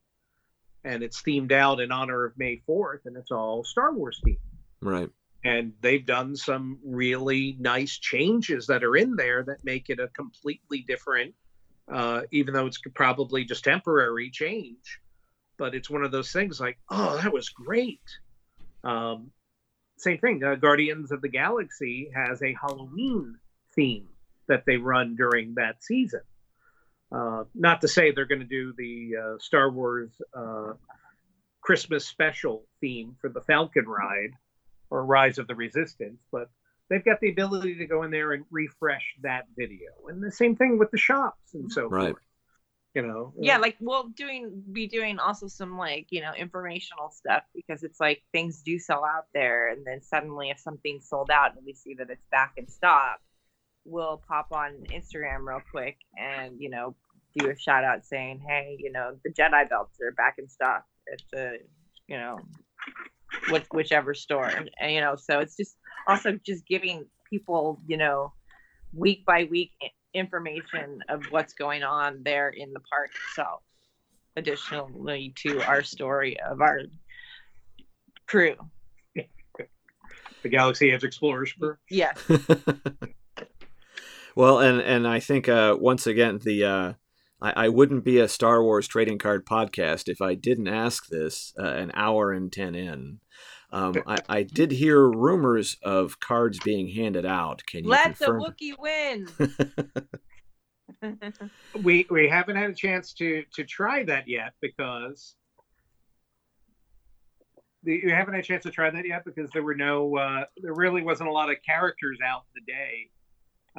[0.83, 4.37] and it's themed out in honor of May Fourth, and it's all Star Wars themed
[4.81, 5.09] right
[5.43, 10.07] and they've done some really nice changes that are in there that make it a
[10.09, 11.33] completely different
[11.91, 14.99] uh, even though it's probably just temporary change
[15.57, 18.01] but it's one of those things like oh that was great.
[18.83, 19.31] Um,
[19.97, 23.37] same thing uh, guardians of the galaxy has a halloween
[23.75, 24.07] theme
[24.47, 26.21] that they run during that season.
[27.11, 30.73] Uh, not to say they're going to do the uh, star wars uh,
[31.61, 34.31] christmas special theme for the falcon ride
[34.89, 36.49] or Rise of the Resistance, but
[36.89, 39.91] they've got the ability to go in there and refresh that video.
[40.07, 42.11] And the same thing with the shops and so Right.
[42.11, 42.23] forth.
[42.93, 47.43] You know, yeah like we'll doing be doing also some like you know informational stuff
[47.53, 51.55] because it's like things do sell out there and then suddenly if something's sold out
[51.55, 53.19] and we see that it's back in stock
[53.85, 56.95] we'll pop on instagram real quick and you know
[57.35, 60.83] do a shout out saying hey you know the jedi belts are back in stock
[61.13, 61.59] at the
[62.07, 62.39] you know
[63.49, 65.75] which, whichever store and you know so it's just
[66.07, 68.31] also just giving people you know
[68.93, 69.71] week by week
[70.13, 73.61] information of what's going on there in the park itself
[74.35, 76.81] additionally to our story of our
[78.25, 78.55] crew
[80.43, 81.75] the Galaxy Edge Explorers crew.
[81.89, 82.17] yes
[84.35, 86.93] well and and i think uh once again the uh
[87.41, 91.53] I, I wouldn't be a Star Wars trading card podcast if I didn't ask this
[91.59, 93.19] uh, an hour and 10 in.
[93.71, 97.65] Um, I, I did hear rumors of cards being handed out.
[97.65, 98.41] Can you let the confirm?
[98.43, 99.27] wookie win
[101.83, 105.35] We we haven't had a chance to to try that yet because
[107.83, 110.45] the, we haven't had a chance to try that yet because there were no uh,
[110.57, 113.09] there really wasn't a lot of characters out the day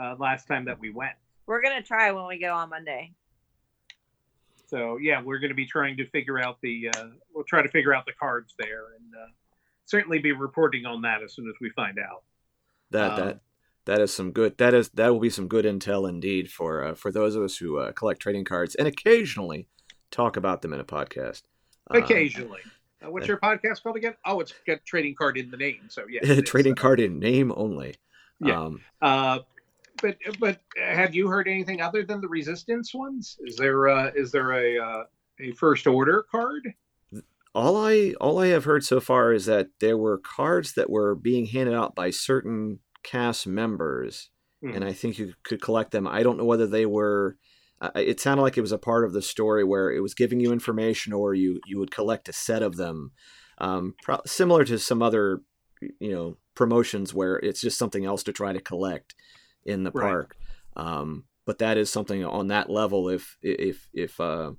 [0.01, 1.15] uh, last time that we went.
[1.47, 3.13] we're gonna try when we go on monday
[4.67, 6.91] So yeah, we're going to be trying to figure out the.
[6.95, 9.31] Uh, we'll try to figure out the cards there, and uh,
[9.89, 12.23] certainly be reporting on that as soon as we find out.
[12.91, 13.41] That Um, that
[13.87, 14.57] that is some good.
[14.59, 17.57] That is that will be some good intel indeed for uh, for those of us
[17.57, 19.67] who uh, collect trading cards and occasionally
[20.11, 21.43] talk about them in a podcast.
[21.93, 22.61] Uh, Occasionally,
[23.05, 24.15] uh, what's your podcast called again?
[24.25, 25.89] Oh, it's got trading card in the name.
[25.89, 27.95] So yeah, trading uh, card in name only.
[28.41, 28.61] Yeah.
[28.61, 29.39] Um, Uh,
[30.01, 33.37] but but have you heard anything other than the resistance ones?
[33.41, 35.05] Is there uh, is there a uh,
[35.41, 36.63] a first order card?
[37.55, 41.15] All I all I have heard so far is that there were cards that were
[41.15, 44.31] being handed out by certain cast members,
[44.63, 44.71] Hmm.
[44.75, 46.07] and I think you could collect them.
[46.07, 47.37] I don't know whether they were.
[47.81, 50.41] Uh, it sounded like it was a part of the story where it was giving
[50.41, 53.13] you information, or you you would collect a set of them,
[53.59, 55.43] um, pro- similar to some other
[56.01, 59.15] you know promotions where it's just something else to try to collect
[59.65, 60.03] in the Right.
[60.11, 60.37] park.
[60.77, 63.09] Um, but that is something on that level.
[63.09, 64.53] If if if uh,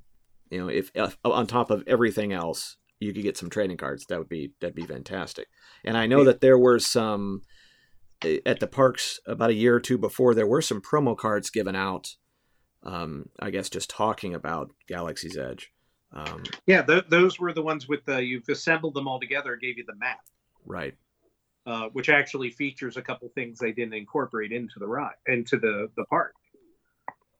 [0.49, 4.05] you know if, if on top of everything else you could get some trading cards
[4.07, 5.47] that would be that'd be fantastic
[5.85, 7.41] and i know that there were some
[8.45, 11.75] at the parks about a year or two before there were some promo cards given
[11.75, 12.15] out
[12.83, 15.71] um, i guess just talking about galaxy's edge
[16.11, 19.77] um, Yeah, th- those were the ones with the you've assembled them all together, gave
[19.77, 20.17] you the map.
[20.65, 20.95] right
[21.67, 25.87] uh, which actually features a couple things they didn't incorporate into the ride into the
[25.95, 26.33] the park.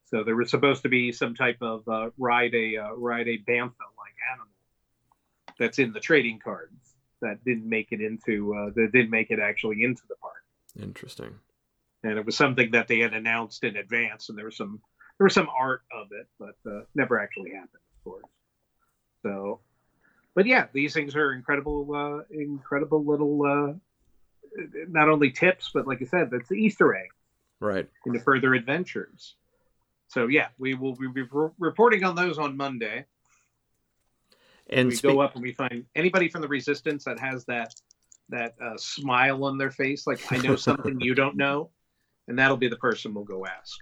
[0.10, 3.38] So there was supposed to be some type of uh, ride a uh, ride a
[3.38, 4.48] bantha like animal
[5.60, 9.40] that's in the trading cards that didn't make it into uh, that didn't make it
[9.40, 10.44] actually into the park.
[10.81, 11.36] Interesting.
[12.03, 14.81] And it was something that they had announced in advance, and there was some
[15.19, 18.26] there was some art of it, but uh, never actually happened, of course.
[19.22, 19.60] So,
[20.34, 23.73] but yeah, these things are incredible, uh, incredible little uh,
[24.88, 27.10] not only tips, but like I said, that's the Easter egg
[27.60, 27.88] Right.
[28.06, 29.36] into further adventures.
[30.10, 33.06] So yeah, we will be re- reporting on those on Monday.
[34.69, 37.73] And we spe- go up and we find anybody from the resistance that has that
[38.30, 41.72] that uh, smile on their face, like I know something you don't know,
[42.27, 43.80] and that'll be the person we'll go ask.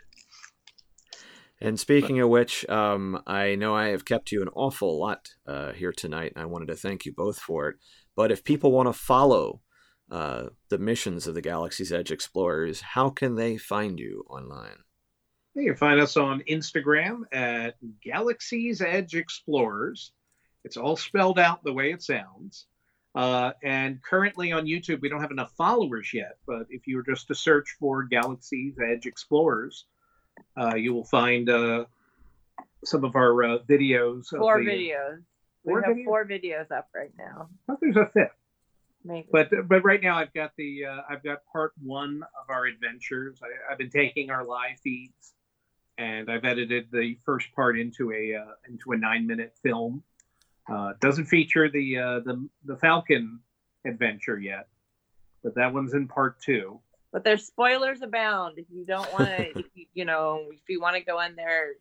[1.59, 5.71] And speaking of which, um, I know I have kept you an awful lot uh,
[5.73, 7.77] here tonight, and I wanted to thank you both for it.
[8.15, 9.61] But if people want to follow
[10.11, 14.83] uh, the missions of the Galaxy's Edge Explorers, how can they find you online?
[15.57, 20.11] You can find us on Instagram at Galaxy's Edge Explorers.
[20.63, 22.67] It's all spelled out the way it sounds.
[23.15, 26.37] Uh, and currently on YouTube, we don't have enough followers yet.
[26.45, 29.85] But if you were just to search for Galaxy's Edge Explorers,
[30.55, 31.85] uh, you will find uh,
[32.85, 34.31] some of our uh, videos.
[34.33, 35.23] of Four the- videos.
[35.65, 36.05] Four we have videos?
[36.05, 37.49] four videos up right now.
[37.67, 38.31] I think there's a fifth.
[39.03, 39.27] Maybe.
[39.31, 43.39] but but right now I've got the uh, I've got part one of our adventures.
[43.41, 45.33] I, I've been taking our live feeds,
[45.97, 50.03] and I've edited the first part into a uh, into a nine minute film.
[50.71, 53.39] Uh, doesn't feature the uh, the the Falcon
[53.85, 54.67] adventure yet,
[55.43, 56.79] but that one's in part two.
[57.11, 58.57] but there's spoilers abound.
[58.57, 59.63] If you don't want to,
[59.93, 61.73] you know, if you want to go in there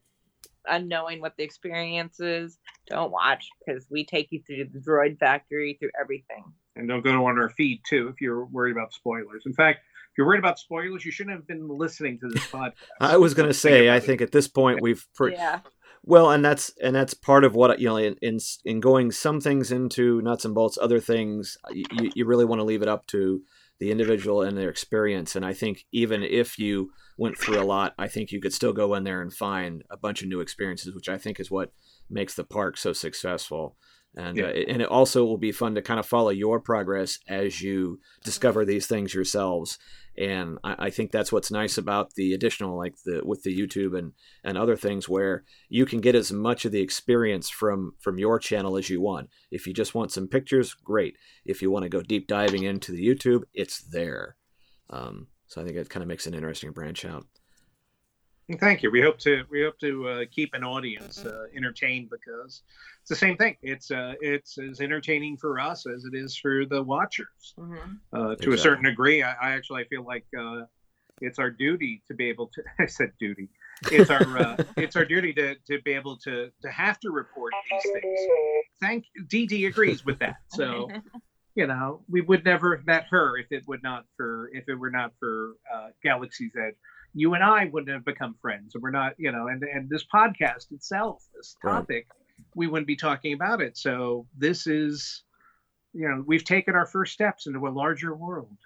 [0.68, 5.76] unknowing what the experience is, don't watch because we take you through the droid factory,
[5.78, 6.44] through everything.
[6.74, 9.44] And don't go on our feed too if you're worried about spoilers.
[9.46, 9.80] In fact,
[10.16, 12.72] you're worried about spoilers, you shouldn't have been listening to this podcast.
[13.00, 15.60] I was going to say, I think at this point we've pre- yeah.
[16.02, 19.40] well, and that's and that's part of what you know in in, in going some
[19.40, 23.06] things into nuts and bolts, other things you, you really want to leave it up
[23.08, 23.42] to
[23.78, 25.36] the individual and their experience.
[25.36, 28.72] And I think even if you went through a lot, I think you could still
[28.72, 31.72] go in there and find a bunch of new experiences, which I think is what
[32.08, 33.76] makes the park so successful.
[34.16, 34.46] And Yeah.
[34.46, 38.00] uh, and it also will be fun to kind of follow your progress as you
[38.24, 39.78] discover these things yourselves.
[40.18, 43.98] And I, I think that's what's nice about the additional, like the with the YouTube
[43.98, 44.12] and
[44.42, 48.38] and other things, where you can get as much of the experience from from your
[48.38, 49.28] channel as you want.
[49.50, 51.16] If you just want some pictures, great.
[51.44, 54.36] If you want to go deep diving into the YouTube, it's there.
[54.90, 57.26] Um, so I think it kind of makes an interesting branch out.
[58.60, 58.92] Thank you.
[58.92, 62.62] We hope to we hope to uh, keep an audience uh, entertained because
[63.00, 63.56] it's the same thing.
[63.60, 67.54] It's uh, it's as entertaining for us as it is for the watchers.
[67.58, 70.62] hmm Uh, to a certain degree, I, I actually feel like uh,
[71.20, 72.62] it's our duty to be able to.
[72.78, 73.48] I said duty.
[73.90, 77.52] It's our uh, it's our duty to, to be able to to have to report
[77.70, 78.20] these things.
[78.80, 80.36] Thank DD agrees with that.
[80.48, 80.88] So
[81.56, 84.76] you know we would never have met her if it would not for if it
[84.76, 86.76] were not for uh, Galaxy's Edge.
[87.16, 89.14] You and I wouldn't have become friends, and we're not.
[89.18, 91.72] You know, and and this podcast itself, this Right.
[91.72, 92.06] topic,
[92.54, 93.76] we wouldn't be talking about it.
[93.78, 95.22] So this is,
[95.94, 98.56] you know, we've taken our first steps into a larger world.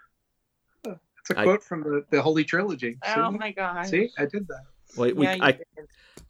[0.85, 0.99] That's
[1.31, 2.99] a I- quote from the, the Holy Trilogy.
[3.07, 3.39] Oh See?
[3.39, 3.87] my god.
[3.87, 4.65] See, I did that.
[4.97, 5.59] Well, we, Yeah, you I.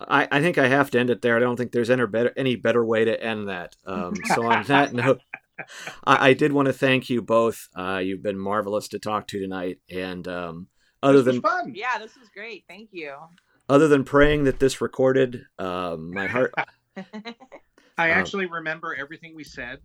[0.09, 1.37] I, I think I have to end it there.
[1.37, 3.77] I don't think there's any better any better way to end that.
[3.87, 5.21] Um, so on that note,
[6.05, 7.69] I, I did want to thank you both.
[7.77, 10.69] Uh, you've been marvelous to talk to tonight, and um,
[11.03, 11.73] other This was than fun.
[11.75, 12.65] Yeah, this was great.
[12.69, 13.15] Thank you.
[13.69, 16.53] other than praying that this recorded, um, my heart
[16.97, 19.81] I Um, actually remember everything we said.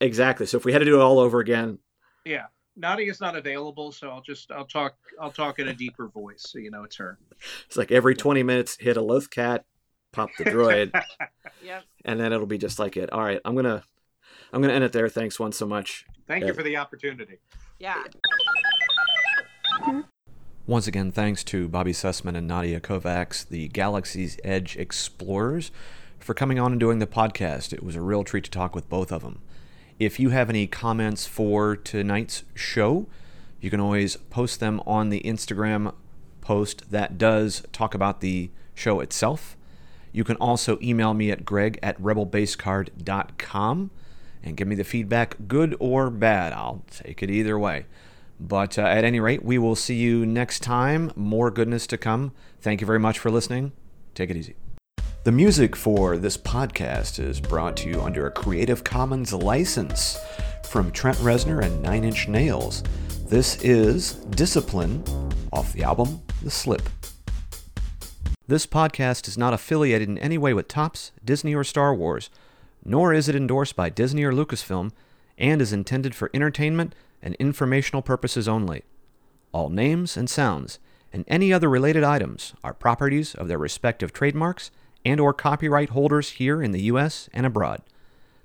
[0.00, 0.46] exactly.
[0.46, 1.78] So if we had to do it all over again,
[2.24, 2.46] Yeah.
[2.78, 6.58] Nadia's not available, so I'll just I'll talk I'll talk in a deeper voice, so
[6.58, 7.18] you know it's her.
[7.66, 9.64] it's like every 20 minutes, hit a Loth-cat,
[10.12, 10.92] pop the droid,
[11.64, 11.84] Yep.
[12.04, 13.10] and then it'll be just like it.
[13.14, 13.82] All right, I'm gonna
[14.52, 15.08] I'm gonna end it there.
[15.08, 16.04] Thanks once so much.
[16.28, 16.48] Thank Yeah.
[16.48, 17.38] you for the opportunity.
[17.78, 18.02] Yeah.
[20.68, 25.70] Once again, thanks to Bobby Sussman and Nadia Kovacs, the Galaxy's Edge Explorers,
[26.18, 27.72] for coming on and doing the podcast.
[27.72, 29.40] It was a real treat to talk with both of them.
[30.00, 33.06] If you have any comments for tonight's show,
[33.60, 35.94] you can always post them on the Instagram
[36.40, 39.56] post that does talk about the show itself.
[40.10, 43.90] You can also email me at greg at rebelbasecard.com
[44.42, 46.52] and give me the feedback, good or bad.
[46.52, 47.86] I'll take it either way.
[48.38, 51.10] But uh, at any rate, we will see you next time.
[51.16, 52.32] More goodness to come.
[52.60, 53.72] Thank you very much for listening.
[54.14, 54.56] Take it easy.
[55.24, 60.18] The music for this podcast is brought to you under a Creative Commons license
[60.64, 62.84] from Trent Reznor and Nine Inch Nails.
[63.24, 65.02] This is Discipline
[65.52, 66.88] off the album The Slip.
[68.46, 72.30] This podcast is not affiliated in any way with Topps, Disney, or Star Wars,
[72.84, 74.92] nor is it endorsed by Disney or Lucasfilm,
[75.36, 76.94] and is intended for entertainment
[77.26, 78.84] and informational purposes only.
[79.50, 80.78] All names and sounds
[81.12, 84.70] and any other related items are properties of their respective trademarks
[85.04, 87.82] and or copyright holders here in the US and abroad.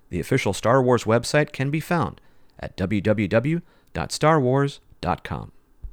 [0.09, 2.19] The official Star Wars website can be found
[2.59, 5.51] at www.starwars.com.